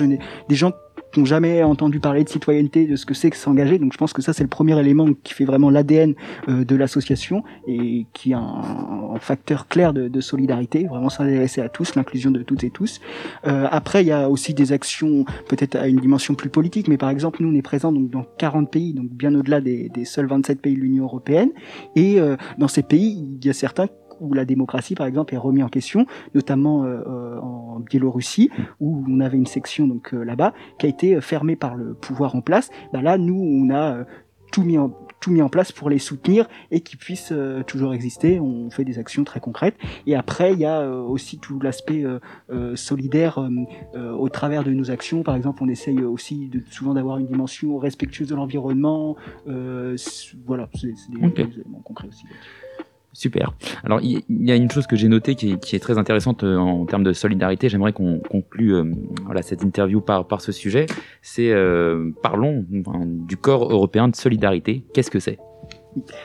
des 0.50 0.56
gens 0.56 0.74
qui 1.16 1.22
n'ont 1.22 1.26
jamais 1.26 1.64
entendu 1.64 2.02
parler 2.02 2.26
de 2.26 2.30
citoyenneté, 2.30 2.88
de 2.88 2.98
ce 2.98 3.06
que 3.06 3.14
c'est 3.14 3.30
que 3.30 3.38
s'engager. 3.38 3.80
Donc 3.80 3.94
je 3.94 3.98
pense 3.98 4.12
que 4.12 4.22
ça, 4.22 4.34
c'est 4.34 4.44
le 4.44 4.50
premier 4.50 4.78
élément 4.78 5.08
qui 5.24 5.34
fait 5.34 5.46
vraiment 5.46 5.70
l'ADN 5.70 6.14
euh, 6.50 6.66
de 6.66 6.76
l'association 6.76 7.42
et 7.68 8.06
qui 8.12 8.32
est 8.32 8.36
un, 8.36 9.16
facteur 9.22 9.70
clair 9.70 9.94
de, 9.94 10.10
de 10.10 10.22
solidarité. 10.22 10.88
Vraiment 10.88 11.08
s'intéresser 11.08 11.62
à 11.62 11.70
tous, 11.70 11.96
l'inclusion 11.96 12.32
de 12.32 12.44
toutes 12.44 12.66
et 12.66 12.70
tous. 12.70 13.00
Euh, 13.48 13.66
après, 13.72 14.04
il 14.04 14.08
y 14.08 14.12
a 14.12 14.30
aussi 14.30 14.54
des 14.54 14.74
actions 14.74 15.24
peut-être 15.48 15.78
à 15.78 15.88
une 15.88 16.02
dimension 16.02 16.36
plus 16.36 16.50
politique, 16.50 16.90
mais 16.90 16.98
par 16.98 17.10
exemple, 17.10 17.42
nous, 17.42 17.50
on 17.50 17.56
est 17.56 17.62
présents 17.62 17.94
donc, 17.94 18.10
dans 18.10 18.26
40 18.38 18.70
pays, 18.70 18.94
donc 18.94 19.08
bien 19.08 19.34
au-delà 19.36 19.62
des, 19.62 19.88
des 19.88 20.04
seuls 20.04 20.28
27 20.28 20.62
pays 20.62 20.76
de 20.76 20.82
l'Union 20.82 21.06
européenne. 21.06 21.52
Et 21.96 22.20
euh, 22.20 22.36
dans 22.58 22.68
ces 22.68 22.84
pays, 22.84 23.26
il 23.40 23.46
y 23.46 23.50
a 23.50 23.54
certains 23.54 23.88
où 24.20 24.34
la 24.34 24.46
démocratie, 24.46 24.96
par 24.96 25.08
exemple, 25.08 25.34
est 25.34 25.38
remise 25.38 25.64
en 25.64 25.70
question, 25.70 26.06
notamment 26.34 26.84
euh, 26.84 27.02
euh, 27.08 27.40
en 27.40 27.80
Biélorussie, 27.80 28.50
où 28.80 29.04
on 29.10 29.20
avait 29.20 29.38
une 29.38 29.46
section 29.46 29.88
donc 29.88 30.14
euh, 30.14 30.24
là-bas 30.24 30.54
qui 30.80 30.86
a 30.86 30.90
été 30.90 31.16
euh, 31.16 31.22
fermée 31.22 31.56
par 31.56 31.76
le 31.76 31.94
pouvoir 31.94 32.36
en 32.36 32.42
place. 32.42 32.70
Bah 32.94 33.02
là, 33.02 33.18
nous, 33.18 33.40
on 33.40 33.70
a 33.74 33.96
euh, 33.96 34.04
tout 34.52 34.64
mis 34.64 34.78
en 34.78 34.92
tout 35.22 35.32
mis 35.32 35.42
en 35.42 35.50
place 35.50 35.72
pour 35.72 35.90
les 35.90 35.98
soutenir 35.98 36.48
et 36.70 36.82
qu'ils 36.82 37.00
puissent 37.00 37.32
euh, 37.32 37.64
toujours 37.64 37.96
exister. 37.96 38.40
On 38.40 38.70
fait 38.70 38.84
des 38.84 39.00
actions 39.00 39.24
très 39.24 39.40
concrètes. 39.40 39.76
Et 40.06 40.14
après, 40.16 40.54
il 40.54 40.60
y 40.60 40.66
a 40.66 40.82
euh, 40.82 41.02
aussi 41.02 41.40
tout 41.40 41.60
l'aspect 41.60 42.04
euh, 42.06 42.76
solidaire 42.76 43.40
au 43.96 44.30
travers 44.30 44.64
de 44.64 44.72
nos 44.72 44.92
actions. 44.92 45.24
Par 45.24 45.36
exemple, 45.36 45.64
on 45.64 45.68
essaye 45.68 46.00
aussi 46.04 46.50
de, 46.50 46.62
souvent 46.70 46.94
d'avoir 46.94 47.18
une 47.18 47.26
dimension 47.26 47.78
respectueuse 47.80 48.28
de 48.28 48.36
l'environnement. 48.36 49.16
Euh, 49.48 49.96
voilà, 50.46 50.70
c'est 50.76 50.88
des, 51.10 51.26
Ok. 51.26 51.36
des 51.36 51.62
éléments 51.62 51.82
concrets 51.84 52.08
aussi. 52.08 52.26
Super. 53.16 53.54
Alors, 53.86 54.02
il 54.02 54.26
y 54.30 54.52
a 54.52 54.56
une 54.58 54.70
chose 54.70 54.88
que 54.88 54.98
j'ai 54.98 55.08
notée 55.08 55.36
qui 55.36 55.54
est, 55.54 55.80
très 55.80 55.98
intéressante 55.98 56.44
euh, 56.44 56.58
en 56.58 56.86
termes 56.86 57.04
de 57.04 57.14
solidarité. 57.14 57.70
J'aimerais 57.70 57.94
qu'on 57.94 58.20
conclue 58.20 58.76
euh, 58.76 58.92
cette 59.42 59.64
interview 59.64 60.02
par, 60.02 60.42
ce 60.42 60.52
sujet. 60.52 60.86
C'est 61.22 61.50
euh, 61.52 62.12
parlons 62.22 62.66
du 62.70 63.38
corps 63.38 63.72
européen 63.72 64.10
de 64.10 64.18
solidarité. 64.18 64.84
Qu'est-ce 64.94 65.10
que 65.10 65.22
c'est? 65.22 65.40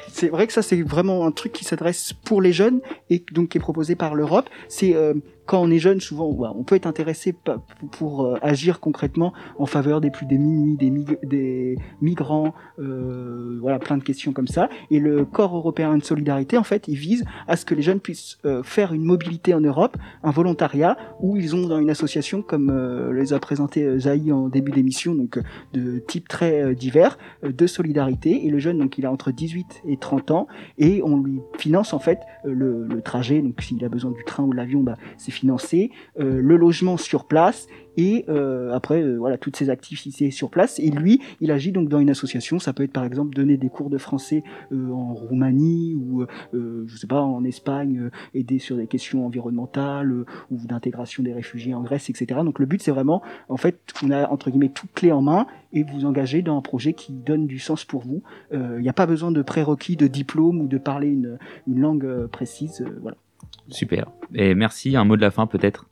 C'est 0.08 0.30
vrai 0.30 0.48
que 0.48 0.52
ça, 0.52 0.62
c'est 0.62 0.82
vraiment 0.82 1.24
un 1.24 1.30
truc 1.30 1.52
qui 1.52 1.64
s'adresse 1.64 2.12
pour 2.12 2.42
les 2.42 2.52
jeunes 2.52 2.80
et 3.08 3.24
donc 3.30 3.50
qui 3.50 3.58
est 3.58 3.60
proposé 3.60 3.94
par 3.94 4.16
l'Europe. 4.16 4.48
C'est 4.66 4.96
quand 5.50 5.60
on 5.60 5.68
est 5.72 5.80
jeune, 5.80 6.00
souvent, 6.00 6.30
ouais, 6.30 6.48
on 6.54 6.62
peut 6.62 6.76
être 6.76 6.86
intéressé 6.86 7.34
pour 7.90 8.24
euh, 8.24 8.36
agir 8.40 8.78
concrètement 8.78 9.32
en 9.58 9.66
faveur 9.66 10.00
des 10.00 10.12
plus 10.12 10.24
démunis, 10.24 10.76
des, 10.76 10.90
mig- 10.90 11.18
des 11.24 11.76
migrants, 12.00 12.54
euh, 12.78 13.58
voilà, 13.60 13.80
plein 13.80 13.96
de 13.96 14.04
questions 14.04 14.32
comme 14.32 14.46
ça. 14.46 14.68
Et 14.92 15.00
le 15.00 15.24
corps 15.24 15.56
européen 15.56 15.98
de 15.98 16.04
solidarité, 16.04 16.56
en 16.56 16.62
fait, 16.62 16.86
il 16.86 16.94
vise 16.94 17.24
à 17.48 17.56
ce 17.56 17.64
que 17.64 17.74
les 17.74 17.82
jeunes 17.82 17.98
puissent 17.98 18.38
euh, 18.44 18.62
faire 18.62 18.92
une 18.92 19.02
mobilité 19.02 19.52
en 19.52 19.60
Europe, 19.60 19.96
un 20.22 20.30
volontariat, 20.30 20.96
où 21.18 21.36
ils 21.36 21.56
ont 21.56 21.66
dans 21.66 21.80
une 21.80 21.90
association 21.90 22.42
comme 22.42 23.10
les 23.12 23.32
a 23.32 23.40
présenté 23.40 23.98
Zahi 23.98 24.30
en 24.30 24.48
début 24.48 24.70
d'émission, 24.70 25.16
donc 25.16 25.40
de 25.72 25.98
type 25.98 26.28
très 26.28 26.76
divers, 26.76 27.18
de 27.42 27.66
solidarité. 27.66 28.46
Et 28.46 28.50
le 28.50 28.60
jeune, 28.60 28.78
donc, 28.78 28.98
il 28.98 29.04
a 29.04 29.10
entre 29.10 29.32
18 29.32 29.82
et 29.88 29.96
30 29.96 30.30
ans, 30.30 30.46
et 30.78 31.02
on 31.02 31.20
lui 31.20 31.40
finance 31.58 31.92
en 31.92 31.98
fait 31.98 32.20
le, 32.44 32.86
le 32.86 33.02
trajet. 33.02 33.42
Donc, 33.42 33.60
s'il 33.62 33.84
a 33.84 33.88
besoin 33.88 34.12
du 34.12 34.22
train 34.24 34.44
ou 34.44 34.52
de 34.52 34.56
l'avion, 34.56 34.82
bah, 34.82 34.94
c'est 35.16 35.39
financé. 35.40 35.90
Euh, 36.18 36.40
le 36.40 36.56
logement 36.56 36.96
sur 36.96 37.24
place 37.24 37.66
et 37.96 38.24
euh, 38.28 38.72
après 38.72 39.02
euh, 39.02 39.16
voilà 39.16 39.36
toutes 39.36 39.56
ces 39.56 39.70
activités 39.70 40.30
sur 40.30 40.50
place. 40.50 40.78
Et 40.78 40.90
lui 40.90 41.20
il 41.40 41.50
agit 41.50 41.72
donc 41.72 41.88
dans 41.88 41.98
une 41.98 42.10
association. 42.10 42.58
Ça 42.58 42.72
peut 42.72 42.82
être 42.82 42.92
par 42.92 43.04
exemple 43.04 43.34
donner 43.34 43.56
des 43.56 43.70
cours 43.70 43.90
de 43.90 43.98
français 43.98 44.42
en 44.72 45.14
Roumanie 45.14 45.94
ou 45.94 46.24
je 46.52 46.96
sais 46.96 47.06
pas 47.06 47.22
en 47.22 47.44
Espagne 47.44 48.10
aider 48.34 48.58
sur 48.58 48.76
des 48.76 48.86
questions 48.86 49.26
environnementales 49.26 50.12
ou 50.12 50.26
d'intégration 50.50 51.22
des 51.22 51.32
réfugiés 51.32 51.74
en 51.74 51.82
Grèce 51.82 52.10
etc 52.10 52.40
donc 52.44 52.58
le 52.58 52.66
but 52.66 52.82
c'est 52.82 52.90
vraiment 52.90 53.22
en 53.48 53.56
fait 53.56 53.78
on 54.04 54.10
a 54.10 54.28
entre 54.28 54.50
guillemets 54.50 54.70
toute 54.70 54.92
clé 54.92 55.12
en 55.12 55.22
main 55.22 55.46
et 55.72 55.82
vous 55.82 56.04
engager 56.04 56.42
dans 56.42 56.56
un 56.56 56.62
projet 56.62 56.92
qui 56.92 57.12
donne 57.12 57.46
du 57.46 57.58
sens 57.58 57.84
pour 57.84 58.02
vous. 58.02 58.22
Il 58.52 58.80
n'y 58.80 58.88
a 58.88 58.92
pas 58.92 59.06
besoin 59.06 59.30
de 59.30 59.42
prérequis 59.42 59.96
de 59.96 60.06
diplôme 60.06 60.60
ou 60.60 60.66
de 60.66 60.78
parler 60.78 61.08
une, 61.08 61.38
une 61.66 61.80
langue 61.80 62.26
précise 62.26 62.84
voilà 63.00 63.16
Super. 63.68 64.06
Et 64.34 64.54
merci. 64.54 64.96
Un 64.96 65.04
mot 65.04 65.16
de 65.16 65.20
la 65.20 65.30
fin 65.30 65.46
peut-être? 65.46 65.89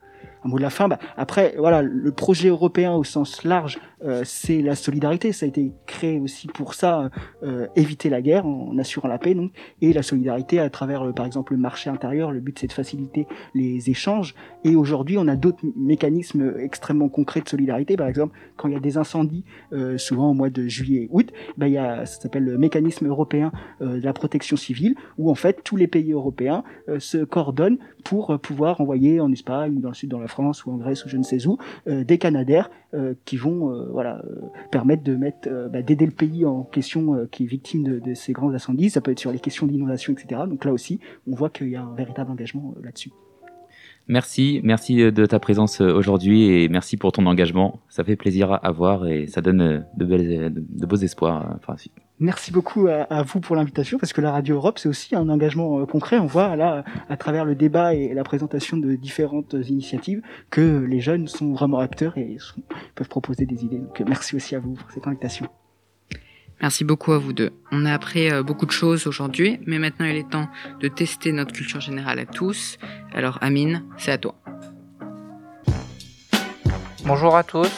Mot 0.49 0.59
de 0.59 0.63
la 0.63 0.71
fin. 0.71 0.89
Bah, 0.89 0.99
après, 1.17 1.55
voilà, 1.59 1.83
le 1.83 2.11
projet 2.13 2.49
européen 2.49 2.95
au 2.95 3.05
sens 3.05 3.45
large, 3.45 3.79
euh, 4.05 4.23
c'est 4.25 4.63
la 4.63 4.75
solidarité. 4.75 5.33
Ça 5.33 5.47
a 5.47 5.49
été 5.49 5.73
créé 5.87 6.21
aussi 6.21 6.47
pour 6.47 6.75
ça, 6.75 7.11
euh, 7.43 7.67
éviter 7.77 8.11
la 8.11 8.23
guerre 8.23 8.47
en 8.47 8.77
assurant 8.79 9.09
la 9.09 9.19
paix, 9.19 9.35
donc, 9.35 9.53
et 9.81 9.93
la 9.93 10.03
solidarité 10.03 10.61
à 10.61 10.71
travers, 10.71 11.03
euh, 11.03 11.13
par 11.13 11.27
exemple, 11.27 11.53
le 11.53 11.59
marché 11.59 11.91
intérieur. 11.91 12.31
Le 12.31 12.41
but, 12.41 12.59
c'est 12.59 12.67
de 12.67 12.73
faciliter 12.73 13.27
les 13.55 13.91
échanges. 13.91 14.35
Et 14.65 14.77
aujourd'hui, 14.77 15.19
on 15.19 15.29
a 15.29 15.37
d'autres 15.37 15.65
mécanismes 15.77 16.55
extrêmement 16.59 17.09
concrets 17.09 17.41
de 17.41 17.49
solidarité. 17.49 17.97
Par 17.97 18.09
exemple, 18.09 18.37
quand 18.57 18.69
il 18.69 18.75
y 18.75 18.77
a 18.77 18.81
des 18.81 18.99
incendies, 18.99 19.45
euh, 19.73 19.99
souvent 19.99 20.31
au 20.31 20.35
mois 20.35 20.51
de 20.51 20.67
juillet 20.69 21.03
et 21.05 21.09
août, 21.11 21.33
bah, 21.57 21.69
il 21.69 21.75
y 21.75 21.79
a, 21.79 22.07
ça 22.07 22.21
s'appelle 22.23 22.45
le 22.45 22.59
mécanisme 22.59 23.07
européen 23.07 23.53
de 23.81 24.01
la 24.01 24.13
protection 24.13 24.57
civile, 24.57 24.95
où 25.19 25.31
en 25.31 25.35
fait 25.35 25.63
tous 25.63 25.77
les 25.77 25.87
pays 25.87 26.13
européens 26.13 26.65
se 26.99 27.19
coordonnent 27.19 27.79
pour 28.05 28.39
pouvoir 28.41 28.81
envoyer 28.81 29.21
en 29.21 29.31
Espagne 29.33 29.77
ou 29.77 29.81
dans 29.81 29.89
le 29.89 29.95
sud, 29.95 30.11
dans 30.11 30.21
la 30.21 30.29
France 30.29 30.38
ou 30.39 30.73
en 30.73 30.77
Grèce 30.77 31.05
ou 31.05 31.09
je 31.09 31.17
ne 31.17 31.23
sais 31.23 31.47
où, 31.47 31.59
des 31.87 32.19
Canadaires 32.19 32.71
qui 33.25 33.37
vont 33.37 33.89
voilà, 33.93 34.23
euh, 34.25 34.49
permettre 34.71 35.03
de 35.03 35.15
mettre, 35.15 35.49
euh, 35.49 35.69
bah, 35.69 35.83
d'aider 35.83 36.07
le 36.07 36.13
pays 36.13 36.45
en 36.45 36.63
question 36.63 37.15
euh, 37.15 37.27
qui 37.31 37.45
est 37.45 37.47
victime 37.47 38.01
de, 38.01 38.15
ces 38.15 38.33
grands 38.33 38.53
incendies. 38.53 38.91
Ça 38.91 39.01
peut 39.01 39.11
être 39.11 39.19
sur 39.19 39.33
les 39.33 39.41
questions 39.41 39.67
d'inondation, 39.67 40.13
etc. 40.13 40.43
Donc 40.49 40.65
là 40.65 40.73
aussi, 40.73 41.01
on 41.27 41.35
voit 41.35 41.51
qu'il 41.51 41.69
y 41.69 41.77
a 41.77 41.83
un 41.83 41.95
véritable 41.95 42.31
engagement 42.31 42.75
là-dessus. 42.83 43.11
Merci, 44.07 44.61
merci 44.65 44.97
de 44.97 45.27
ta 45.27 45.39
présence 45.39 45.83
aujourd'hui 45.83 46.45
et 46.45 46.69
merci 46.71 46.97
pour 46.97 47.13
ton 47.13 47.27
engagement. 47.27 47.81
Ça 47.91 48.05
fait 48.05 48.17
plaisir 48.17 48.59
à 48.63 48.71
voir 48.71 49.07
et 49.07 49.27
ça 49.27 49.43
donne 49.43 49.85
de, 49.97 50.05
belles, 50.07 50.53
de 50.55 50.87
beaux 50.87 50.97
espoirs. 50.97 51.59
Merci 52.21 52.51
beaucoup 52.51 52.89
à, 52.89 53.23
vous 53.23 53.39
pour 53.39 53.55
l'invitation, 53.55 53.97
parce 53.97 54.13
que 54.13 54.21
la 54.21 54.33
Radio 54.33 54.57
Europe, 54.57 54.79
c'est 54.81 54.89
aussi 54.89 55.15
un 55.15 55.29
engagement 55.29 55.79
euh, 55.79 55.87
concret. 55.87 56.19
On 56.19 56.27
voit 56.27 56.57
là, 56.57 56.85
à 57.09 57.17
travers 57.17 57.45
le 57.45 57.55
débat 57.55 57.95
et 57.95 58.13
la 58.13 58.25
présentation 58.25 58.77
de 58.77 58.97
différentes 58.97 59.55
initiatives, 59.69 60.21
que 60.51 60.85
les 60.89 61.01
jeunes 61.01 61.29
sont 61.29 61.53
vraiment 61.53 61.79
acteurs 61.79 62.19
et 62.19 62.37
peuvent 62.97 63.09
proposer 63.09 63.47
des 63.47 63.65
idées. 63.65 63.79
Donc 63.79 64.03
merci 64.07 64.35
aussi 64.35 64.57
à 64.57 64.59
vous 64.59 64.73
pour 64.75 64.91
cette 64.91 65.07
invitation. 65.07 65.47
Merci 66.61 66.83
beaucoup 66.83 67.13
à 67.13 67.19
vous 67.19 67.33
deux. 67.33 67.53
On 67.71 67.87
a 67.87 67.93
appris 67.93 68.33
euh, 68.33 68.43
beaucoup 68.43 68.67
de 68.67 68.73
choses 68.73 69.07
aujourd'hui, 69.07 69.61
mais 69.67 69.79
maintenant 69.79 70.07
il 70.07 70.17
est 70.17 70.29
temps 70.29 70.49
de 70.81 70.89
tester 70.89 71.31
notre 71.31 71.53
culture 71.53 71.81
générale 71.81 72.19
à 72.19 72.27
tous. 72.27 72.79
Alors 73.13 73.39
Amine, 73.43 73.85
c'est 73.97 74.11
à 74.11 74.19
toi. 74.19 74.35
Bonjour 77.05 77.37
à 77.37 77.45
tous. 77.45 77.71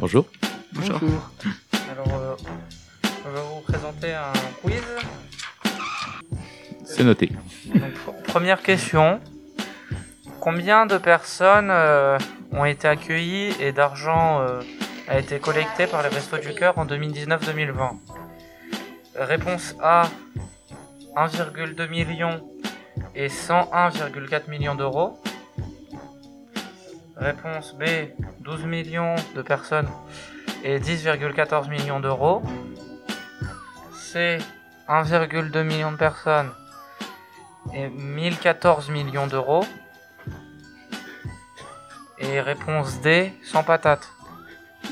Bonjour. 0.00 0.26
Bonjour. 0.74 0.96
Alors, 0.96 1.32
présenter 3.76 4.14
un 4.14 4.32
quiz. 4.62 4.82
C'est 6.86 7.04
noté. 7.04 7.30
Donc, 7.66 8.22
première 8.22 8.62
question. 8.62 9.20
Combien 10.40 10.86
de 10.86 10.96
personnes 10.96 11.68
euh, 11.70 12.18
ont 12.52 12.64
été 12.64 12.88
accueillies 12.88 13.52
et 13.60 13.72
d'argent 13.72 14.40
euh, 14.40 14.62
a 15.08 15.18
été 15.18 15.38
collecté 15.40 15.86
par 15.86 16.02
les 16.02 16.08
Restos 16.08 16.38
du 16.38 16.54
Cœur 16.54 16.78
en 16.78 16.86
2019-2020 16.86 17.96
Réponse 19.16 19.74
A 19.82 20.08
1,2 21.14 21.88
million 21.90 22.40
et 23.14 23.28
101,4 23.28 24.48
millions 24.48 24.74
d'euros. 24.74 25.20
Réponse 27.16 27.74
B 27.74 27.84
12 28.40 28.64
millions 28.64 29.16
de 29.34 29.42
personnes 29.42 29.88
et 30.64 30.78
10,14 30.78 31.68
millions 31.68 32.00
d'euros. 32.00 32.42
C, 34.16 34.38
1,2 34.88 35.62
million 35.62 35.92
de 35.92 35.98
personnes 35.98 36.50
et 37.74 37.86
1014 37.86 38.88
millions 38.88 39.26
d'euros. 39.26 39.66
Et 42.16 42.40
réponse 42.40 42.98
D, 43.02 43.34
sans 43.44 43.62
patate. 43.62 44.10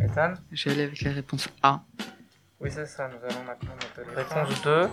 Ethan 0.00 0.34
Je 0.52 0.68
vais 0.68 0.74
aller 0.76 0.84
avec 0.84 1.02
la 1.02 1.10
réponse 1.10 1.48
A. 1.64 1.80
Oui, 2.60 2.70
c'est 2.72 2.86
ça, 2.86 3.08
nous 3.08 3.18
allons 3.28 3.42
maintenant 3.44 3.74
noter 3.74 4.08
Réponse 4.14 4.62
2. 4.62 4.88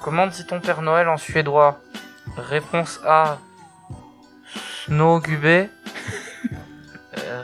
Comment 0.00 0.28
dit-on 0.28 0.60
Père 0.60 0.82
Noël 0.82 1.08
en 1.08 1.16
suédois? 1.16 1.80
Réponse 2.36 3.00
A, 3.04 3.38
Snowgube. 4.84 5.68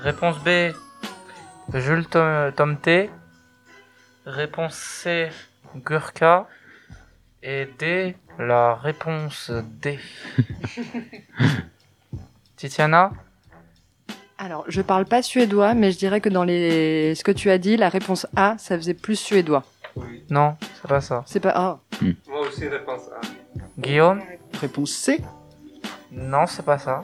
Réponse 0.09 0.39
B, 0.39 0.73
Jules 1.75 2.07
Tom, 2.07 2.79
T. 2.79 3.11
Réponse 4.25 4.75
C, 4.75 5.29
Gurka. 5.77 6.47
Et 7.43 7.69
D, 7.79 8.17
la 8.39 8.75
réponse 8.75 9.51
D. 9.51 9.99
Titiana 12.57 13.13
Alors, 14.39 14.65
je 14.67 14.81
parle 14.81 15.05
pas 15.05 15.21
suédois, 15.21 15.75
mais 15.75 15.93
je 15.93 15.99
dirais 15.99 16.23
que 16.23 16.31
dans 16.31 16.45
les... 16.45 17.15
ce 17.15 17.23
que 17.23 17.31
tu 17.31 17.51
as 17.51 17.59
dit, 17.59 17.77
la 17.77 17.91
réponse 17.91 18.27
A, 18.35 18.57
ça 18.57 18.79
faisait 18.79 18.95
plus 18.95 19.17
suédois. 19.17 19.65
Oui. 19.95 20.25
Non, 20.31 20.57
c'est 20.81 20.89
pas 20.89 21.03
ça. 21.03 21.23
C'est 21.27 21.41
pas 21.41 21.53
A. 21.55 21.81
Moi 22.29 22.41
aussi, 22.49 22.67
réponse 22.67 23.11
A. 23.15 23.21
Guillaume 23.79 24.23
Réponse 24.59 24.91
C. 24.93 25.21
Non, 26.11 26.47
c'est 26.47 26.65
pas 26.65 26.79
ça. 26.79 27.03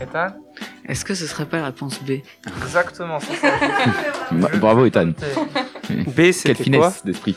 Ethan 0.00 0.43
Est-ce 0.88 1.04
que 1.04 1.14
ce 1.14 1.26
serait 1.26 1.46
pas 1.46 1.58
la 1.58 1.66
réponse 1.66 2.02
B? 2.02 2.20
Exactement, 2.62 3.18
c'est 3.20 3.36
ça. 3.36 3.48
Bah, 4.32 4.48
bravo 4.58 4.84
Ethan. 4.86 5.08
B, 5.90 6.14
Quelle 6.16 6.34
c'était 6.34 6.54
quoi? 6.54 6.64
finesse 6.64 7.04
d'esprit. 7.04 7.36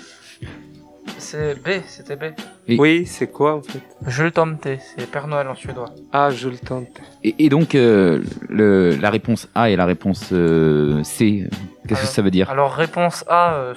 C'est 1.17 1.55
B, 1.61 1.81
c'était 1.87 2.15
B. 2.15 2.23
Et- 2.67 2.77
Oui, 2.79 3.05
c'est 3.05 3.27
quoi 3.27 3.55
en 3.55 3.61
fait? 3.61 3.81
Jules 4.05 4.31
Tomte, 4.31 4.65
c'est 4.95 5.09
Père 5.09 5.27
Noël 5.27 5.47
en 5.47 5.55
suédois. 5.55 5.89
Ah, 6.13 6.29
je 6.29 6.47
le 6.49 6.57
tente. 6.57 6.87
Et, 7.23 7.35
et 7.45 7.49
donc, 7.49 7.75
euh, 7.75 8.21
le, 8.49 8.95
la 8.95 9.09
réponse 9.09 9.47
A 9.55 9.69
et 9.69 9.75
la 9.75 9.85
réponse 9.85 10.29
euh, 10.31 11.03
C, 11.03 11.43
euh, 11.45 11.49
qu'est-ce 11.87 11.99
que 12.01 12.05
Alors- 12.05 12.13
ça 12.13 12.21
veut 12.21 12.31
dire? 12.31 12.49
Alors, 12.49 12.73
réponse 12.73 13.25
A, 13.27 13.53
euh, 13.55 13.73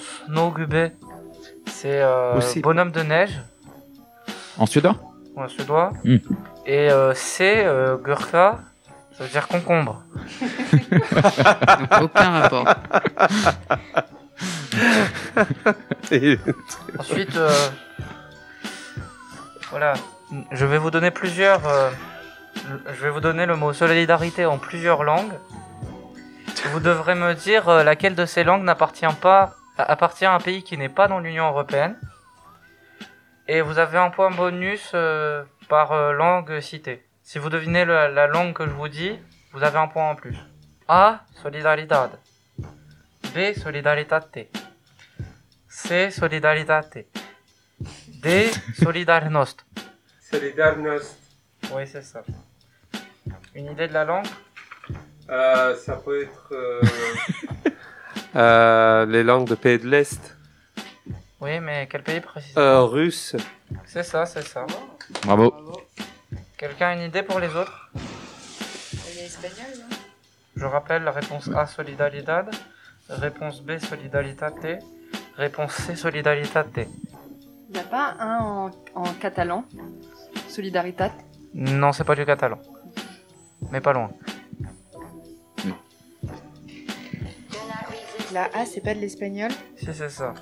c'est 1.66 2.00
euh, 2.02 2.36
Aussi. 2.38 2.60
bonhomme 2.60 2.90
de 2.92 3.00
neige, 3.02 3.40
En 4.58 4.66
suédois? 4.66 4.96
En 5.36 5.48
suédois. 5.48 5.92
Hmm. 6.04 6.16
Et 6.66 6.90
euh, 6.90 7.14
C, 7.14 7.62
euh, 7.64 7.96
Gurka, 7.96 8.60
ça 9.20 9.26
veut 9.26 9.32
dire 9.32 9.48
concombre. 9.48 10.02
Donc 10.80 12.00
aucun 12.04 12.40
rapport. 12.40 12.64
Ensuite, 16.98 17.36
euh, 17.36 17.52
voilà, 19.68 19.92
je 20.52 20.64
vais 20.64 20.78
vous 20.78 20.90
donner 20.90 21.10
plusieurs. 21.10 21.68
euh, 21.68 21.90
je 22.86 23.02
vais 23.02 23.10
vous 23.10 23.20
donner 23.20 23.44
le 23.44 23.56
mot 23.56 23.74
solidarité 23.74 24.46
en 24.46 24.56
plusieurs 24.56 25.04
langues. 25.04 25.34
Vous 26.72 26.80
devrez 26.80 27.14
me 27.14 27.34
dire 27.34 27.68
euh, 27.68 27.84
laquelle 27.84 28.14
de 28.14 28.24
ces 28.24 28.42
langues 28.42 28.62
n'appartient 28.62 29.04
pas 29.20 29.54
appartient 29.76 30.24
à 30.24 30.32
un 30.32 30.40
pays 30.40 30.62
qui 30.62 30.78
n'est 30.78 30.88
pas 30.88 31.08
dans 31.08 31.18
l'Union 31.18 31.46
européenne. 31.46 31.94
Et 33.48 33.60
vous 33.60 33.78
avez 33.78 33.98
un 33.98 34.08
point 34.08 34.30
bonus 34.30 34.92
euh, 34.94 35.44
par 35.68 35.92
euh, 35.92 36.12
langue 36.12 36.60
citée. 36.60 37.04
Si 37.30 37.38
vous 37.38 37.48
devinez 37.48 37.84
le- 37.84 38.12
la 38.12 38.26
langue 38.26 38.52
que 38.54 38.64
je 38.66 38.72
vous 38.72 38.88
dis, 38.88 39.16
vous 39.52 39.62
avez 39.62 39.78
un 39.78 39.86
point 39.86 40.10
en 40.10 40.16
plus. 40.16 40.36
A. 40.88 41.20
Solidaridad. 41.40 42.10
B. 43.32 43.54
Solidaritate. 43.56 44.48
C. 45.68 46.10
Solidaritate. 46.10 47.06
D. 48.24 48.50
Solidarnost. 48.82 49.64
Solidarność. 50.28 51.10
Oui, 51.72 51.86
c'est 51.86 52.02
ça. 52.02 52.24
Une 53.54 53.66
idée 53.70 53.86
de 53.86 53.92
la 53.94 54.04
langue? 54.04 54.26
Euh, 55.28 55.76
ça 55.76 55.94
peut 56.04 56.22
être 56.24 56.48
euh, 56.50 56.80
euh, 58.34 59.06
les 59.06 59.22
langues 59.22 59.46
de 59.46 59.54
pays 59.54 59.78
de 59.78 59.88
l'Est. 59.88 60.36
Oui, 61.40 61.60
mais 61.60 61.86
quel 61.88 62.02
pays 62.02 62.20
précisément? 62.20 62.66
Euh, 62.66 62.82
russe. 62.86 63.36
C'est 63.86 64.02
ça, 64.02 64.26
c'est 64.26 64.42
ça. 64.42 64.66
Bravo. 65.24 65.54
Quelqu'un 66.60 66.88
a 66.88 66.94
une 66.94 67.08
idée 67.08 67.22
pour 67.22 67.40
les 67.40 67.56
autres? 67.56 67.90
Je 70.54 70.66
rappelle 70.66 71.04
la 71.04 71.10
réponse 71.10 71.48
A, 71.56 71.64
Solidaridad. 71.64 72.50
Réponse 73.08 73.62
B, 73.62 73.78
Solidaritate. 73.78 74.84
Réponse 75.38 75.72
C, 75.72 75.96
Solidaritate. 75.96 76.80
Il 77.70 77.72
n'y 77.72 77.78
a 77.78 77.84
pas 77.84 78.14
un 78.18 78.40
en, 78.40 78.70
en 78.94 79.14
catalan? 79.14 79.64
Solidaritat 80.48 81.12
Non, 81.54 81.92
c'est 81.94 82.04
pas 82.04 82.14
du 82.14 82.26
catalan. 82.26 82.58
Mais 83.70 83.80
pas 83.80 83.94
loin. 83.94 84.10
La 88.34 88.50
A, 88.52 88.66
c'est 88.66 88.82
pas 88.82 88.94
de 88.94 89.00
l'espagnol? 89.00 89.50
Si, 89.76 89.94
c'est 89.94 90.10
ça. 90.10 90.34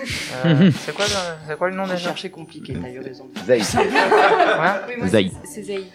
Euh, 0.00 0.70
c'est 0.84 0.94
quoi, 0.94 1.04
le- 1.06 1.46
c'est 1.46 1.56
quoi 1.56 1.68
le 1.70 1.76
nom 1.76 1.84
déjà 1.84 1.96
Chercher 1.96 2.30
compliqué, 2.30 2.76
t'as 2.80 2.88
eu 2.90 3.00
raison. 3.00 3.28
Zaï. 3.46 3.60
Ouais 3.60 4.96
Oui, 5.00 5.08
c'est- 5.10 5.30
c'est 5.46 5.62
Zaï. 5.62 5.86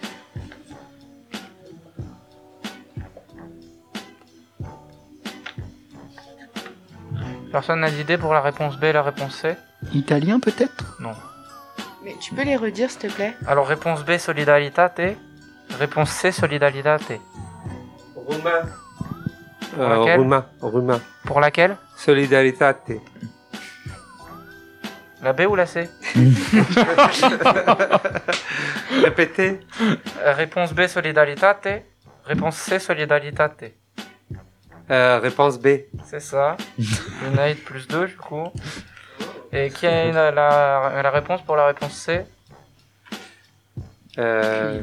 Personne 7.52 7.80
n'a 7.80 7.90
d'idée 7.90 8.16
pour 8.16 8.32
la 8.32 8.40
réponse 8.40 8.76
B 8.78 8.84
et 8.84 8.92
la 8.92 9.02
réponse 9.02 9.34
C 9.36 9.56
Italien 9.92 10.40
peut-être? 10.40 10.96
Non. 11.00 11.12
Mais 12.04 12.14
tu 12.20 12.34
peux 12.34 12.42
les 12.44 12.56
redire, 12.56 12.90
s'il 12.90 13.00
te 13.00 13.06
plaît? 13.08 13.34
Alors 13.46 13.66
réponse 13.66 14.04
B, 14.04 14.16
solidaritate. 14.18 15.00
Réponse 15.78 16.10
C, 16.10 16.32
solidaritate. 16.32 17.12
Roumain. 18.14 18.62
Pour 19.74 19.82
Euh, 19.82 19.98
laquelle 19.98 20.20
roumain, 20.20 20.46
roumain. 20.60 21.00
Pour 21.24 21.40
laquelle? 21.40 21.76
Solidaritate. 21.96 22.92
La 25.22 25.32
B 25.32 25.40
ou 25.48 25.54
la 25.54 25.66
C 25.66 25.88
Répétez. 29.02 29.60
Réponse 30.24 30.72
B, 30.72 30.86
solidaritate. 30.86 31.68
Réponse 32.24 32.56
C, 32.56 32.78
solidaritate. 32.78 33.64
Euh, 34.90 35.18
réponse 35.20 35.58
B. 35.60 35.68
C'est 36.04 36.20
ça. 36.20 36.56
Unite 36.78 37.64
plus 37.64 37.86
2 37.86 38.06
du 38.08 38.16
coup. 38.16 38.48
Et 39.52 39.68
qui 39.70 39.86
a 39.86 40.10
la, 40.12 40.30
la, 40.30 41.02
la 41.02 41.10
réponse 41.10 41.42
pour 41.42 41.56
la 41.56 41.66
réponse 41.66 41.92
C 41.92 42.22
Euh, 44.18 44.80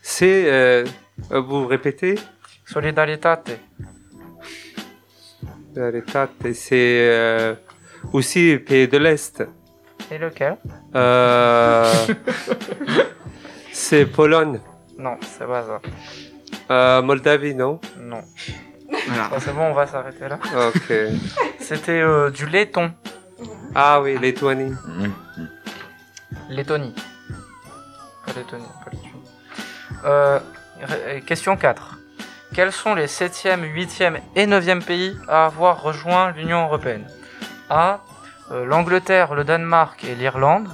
c'est. 0.00 0.44
euh, 0.50 0.84
euh, 1.32 1.40
vous 1.40 1.66
répétez 1.66 2.14
Solidaritate. 2.64 3.50
Solidaritate, 5.74 6.52
c'est 6.54 7.56
aussi 8.12 8.58
pays 8.58 8.88
de 8.88 8.98
l'Est. 8.98 9.42
Et 10.10 10.18
lequel? 10.18 10.56
Euh, 10.94 11.92
c'est 13.72 14.06
Pologne. 14.06 14.60
Non, 14.98 15.16
c'est 15.22 15.46
pas 15.46 15.62
ça. 15.62 15.80
Euh, 16.70 17.02
Moldavie, 17.02 17.54
non? 17.54 17.80
Non. 17.98 18.22
Voilà. 19.08 19.30
C'est 19.38 19.52
bon, 19.52 19.70
on 19.70 19.72
va 19.72 19.86
s'arrêter 19.86 20.28
là. 20.28 20.38
Ok. 20.68 20.92
C'était 21.58 22.00
euh, 22.00 22.30
du 22.30 22.46
laiton. 22.46 22.92
Ah 23.74 24.00
oui, 24.02 24.18
Lettonie. 24.18 24.74
Lettonie. 26.50 26.94
Pas 28.26 28.32
Lettonie, 28.36 28.64
pas 28.84 28.90
Lettonie. 28.90 29.12
Euh, 30.04 30.40
question 31.26 31.56
4. 31.56 31.98
Quels 32.54 32.72
sont 32.72 32.94
les 32.94 33.06
7e, 33.06 33.60
8e 33.62 34.18
et 34.36 34.46
9e 34.46 34.84
pays 34.84 35.16
à 35.26 35.46
avoir 35.46 35.82
rejoint 35.82 36.32
l'Union 36.32 36.64
Européenne? 36.64 37.06
A. 37.74 38.00
euh, 38.50 38.66
L'Angleterre, 38.66 39.34
le 39.34 39.44
Danemark 39.44 40.04
et 40.04 40.14
l'Irlande. 40.14 40.68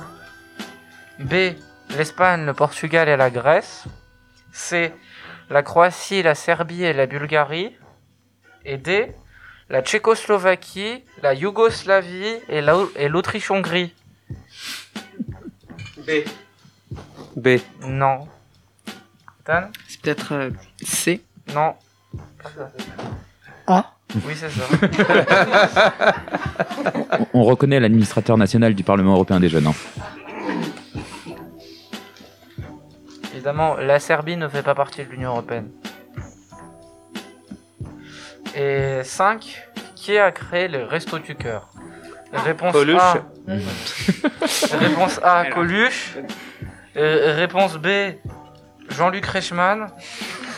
B. 1.20 1.52
L'Espagne, 1.90 2.44
le 2.44 2.54
Portugal 2.54 3.08
et 3.08 3.16
la 3.16 3.30
Grèce. 3.30 3.84
C. 4.52 4.92
La 5.48 5.62
Croatie, 5.62 6.22
la 6.22 6.34
Serbie 6.34 6.82
et 6.84 6.92
la 6.92 7.06
Bulgarie. 7.06 7.76
Et 8.64 8.76
D. 8.78 9.14
La 9.70 9.82
Tchécoslovaquie, 9.82 11.04
la 11.22 11.34
Yougoslavie 11.34 12.36
et 12.48 12.60
la- 12.60 12.86
et 12.96 13.08
l'Autriche-Hongrie. 13.08 13.94
B. 15.98 16.10
B. 17.36 17.48
Non. 17.82 18.26
Dan 19.46 19.70
C'est 19.86 20.00
peut-être 20.00 20.32
euh, 20.34 20.50
C. 20.82 21.22
Non. 21.54 21.76
A. 23.68 23.92
Oui, 24.14 24.34
c'est 24.34 24.48
ça. 24.50 24.64
On, 27.18 27.26
on 27.40 27.44
reconnaît 27.44 27.78
l'administrateur 27.80 28.36
national 28.38 28.74
du 28.74 28.82
Parlement 28.82 29.12
européen 29.14 29.38
des 29.40 29.48
jeunes. 29.48 29.66
hein. 29.66 29.74
Évidemment, 33.34 33.76
la 33.76 33.98
Serbie 34.00 34.36
ne 34.36 34.48
fait 34.48 34.62
pas 34.62 34.74
partie 34.74 35.04
de 35.04 35.10
l'Union 35.10 35.30
Européenne. 35.30 35.68
Et 38.56 39.00
5. 39.04 39.64
Qui 39.94 40.16
a 40.16 40.30
créé 40.32 40.68
les 40.68 40.82
Restos 40.84 41.18
du 41.18 41.34
Cœur? 41.34 41.68
Réponse 42.32 42.72
Coluche. 42.72 42.98
A. 43.00 43.22
Réponse 44.78 45.20
A, 45.22 45.44
Coluche. 45.46 46.16
Euh, 46.96 47.34
réponse 47.36 47.76
B, 47.76 47.86
Jean-Luc 48.90 49.24
Reichmann. 49.26 49.86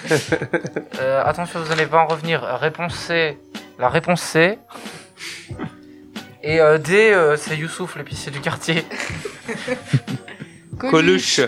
Euh, 1.00 1.22
attention, 1.24 1.60
vous 1.60 1.68
n'allez 1.68 1.86
pas 1.86 1.98
en 1.98 2.06
revenir. 2.06 2.42
Réponse 2.42 2.94
C, 2.94 3.38
la 3.78 3.88
réponse 3.88 4.20
C. 4.22 4.58
Et 6.42 6.60
euh, 6.60 6.78
D, 6.78 7.10
euh, 7.12 7.36
c'est 7.36 7.56
Youssouf, 7.56 7.96
l'épicier 7.96 8.30
du 8.32 8.40
quartier. 8.40 8.84
Coluche. 10.78 11.38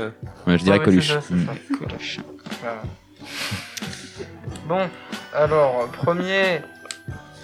Ouais, 0.46 0.58
je 0.58 0.64
dirais 0.64 0.80
Coluche. 0.80 1.08
c'est 1.08 1.12
ça, 1.14 1.20
c'est 1.26 1.34
Mm. 1.34 1.78
Coluche. 1.78 2.18
Voilà. 2.60 2.82
Bon, 4.66 4.88
alors, 5.34 5.86
premier, 5.88 6.60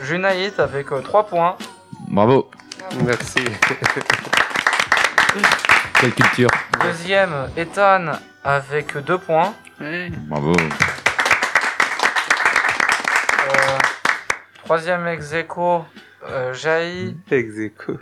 Junaït 0.01 0.59
avec 0.61 0.87
3 1.05 1.27
points. 1.27 1.57
Bravo, 2.09 2.51
Merci. 3.05 3.41
quelle 6.01 6.13
culture. 6.15 6.51
Deuxième, 6.83 7.49
Ethan 7.57 8.13
avec 8.45 8.97
2 8.97 9.19
points. 9.19 9.55
Ouais. 9.81 10.11
Bravo. 10.29 10.53
Troisième 14.69 15.07
ex 15.07 15.33
aequo, 15.33 15.83
euh, 16.29 16.53
Jaï 16.53 17.17
Exéco. 17.31 17.95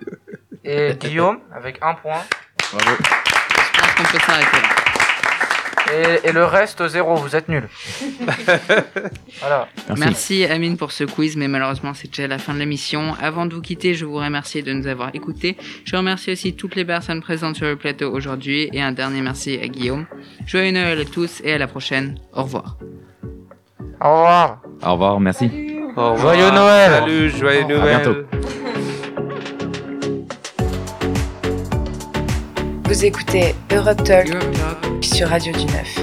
et 0.65 0.97
Guillaume 0.99 1.39
avec 1.55 1.79
1 1.81 1.95
point. 1.95 2.25
Bravo. 2.73 2.97
Je 2.99 3.81
pense 3.81 3.95
qu'on 3.95 4.03
peut 4.03 4.19
s'arrêter 4.19 4.57
là. 4.57 6.23
Et, 6.25 6.29
et 6.29 6.33
le 6.33 6.45
reste, 6.45 6.85
0, 6.85 7.15
vous 7.15 7.37
êtes 7.37 7.49
nuls. 7.49 7.69
voilà. 9.39 9.69
Merci. 9.91 10.01
Merci 10.01 10.45
Amine 10.47 10.77
pour 10.77 10.91
ce 10.91 11.05
quiz, 11.05 11.37
mais 11.37 11.47
malheureusement 11.47 11.95
c'est 11.95 12.09
déjà 12.09 12.27
la 12.27 12.39
fin 12.39 12.53
de 12.53 12.59
l'émission. 12.59 13.15
Avant 13.23 13.47
de 13.47 13.55
vous 13.55 13.63
quitter, 13.63 13.95
je 13.95 14.05
vous 14.05 14.17
remercie 14.17 14.65
de 14.65 14.73
nous 14.73 14.89
avoir 14.89 15.15
écoutés. 15.15 15.57
Je 15.85 15.95
remercie 15.95 16.33
aussi 16.33 16.57
toutes 16.57 16.75
les 16.75 16.85
personnes 16.85 17.21
présentes 17.21 17.55
sur 17.55 17.67
le 17.67 17.77
plateau 17.77 18.13
aujourd'hui 18.13 18.69
et 18.73 18.83
un 18.83 18.91
dernier 18.91 19.21
merci 19.21 19.57
à 19.63 19.69
Guillaume. 19.69 20.07
Joyeux 20.47 20.73
Noël 20.73 20.99
à 20.99 21.05
tous 21.05 21.41
et 21.45 21.53
à 21.53 21.59
la 21.59 21.69
prochaine. 21.69 22.19
Au 22.33 22.43
revoir. 22.43 22.77
Au 24.01 24.11
revoir. 24.11 24.63
Au 24.83 24.93
revoir, 24.95 25.21
merci. 25.21 25.66
Au 25.97 26.13
revoir. 26.13 26.35
Joyeux 26.35 26.51
Noël. 26.51 26.91
Salut, 27.01 27.31
joyeux 27.31 27.65
À 27.65 27.69
Noël. 27.69 28.03
bientôt. 28.03 28.21
Vous 32.85 33.05
écoutez 33.05 33.55
Europe 33.75 34.03
Talk 34.05 34.29
Europe 34.29 34.53
Talk. 34.83 35.05
sur 35.05 35.29
Radio 35.29 35.53
du 35.53 35.65
Neuf. 35.67 35.99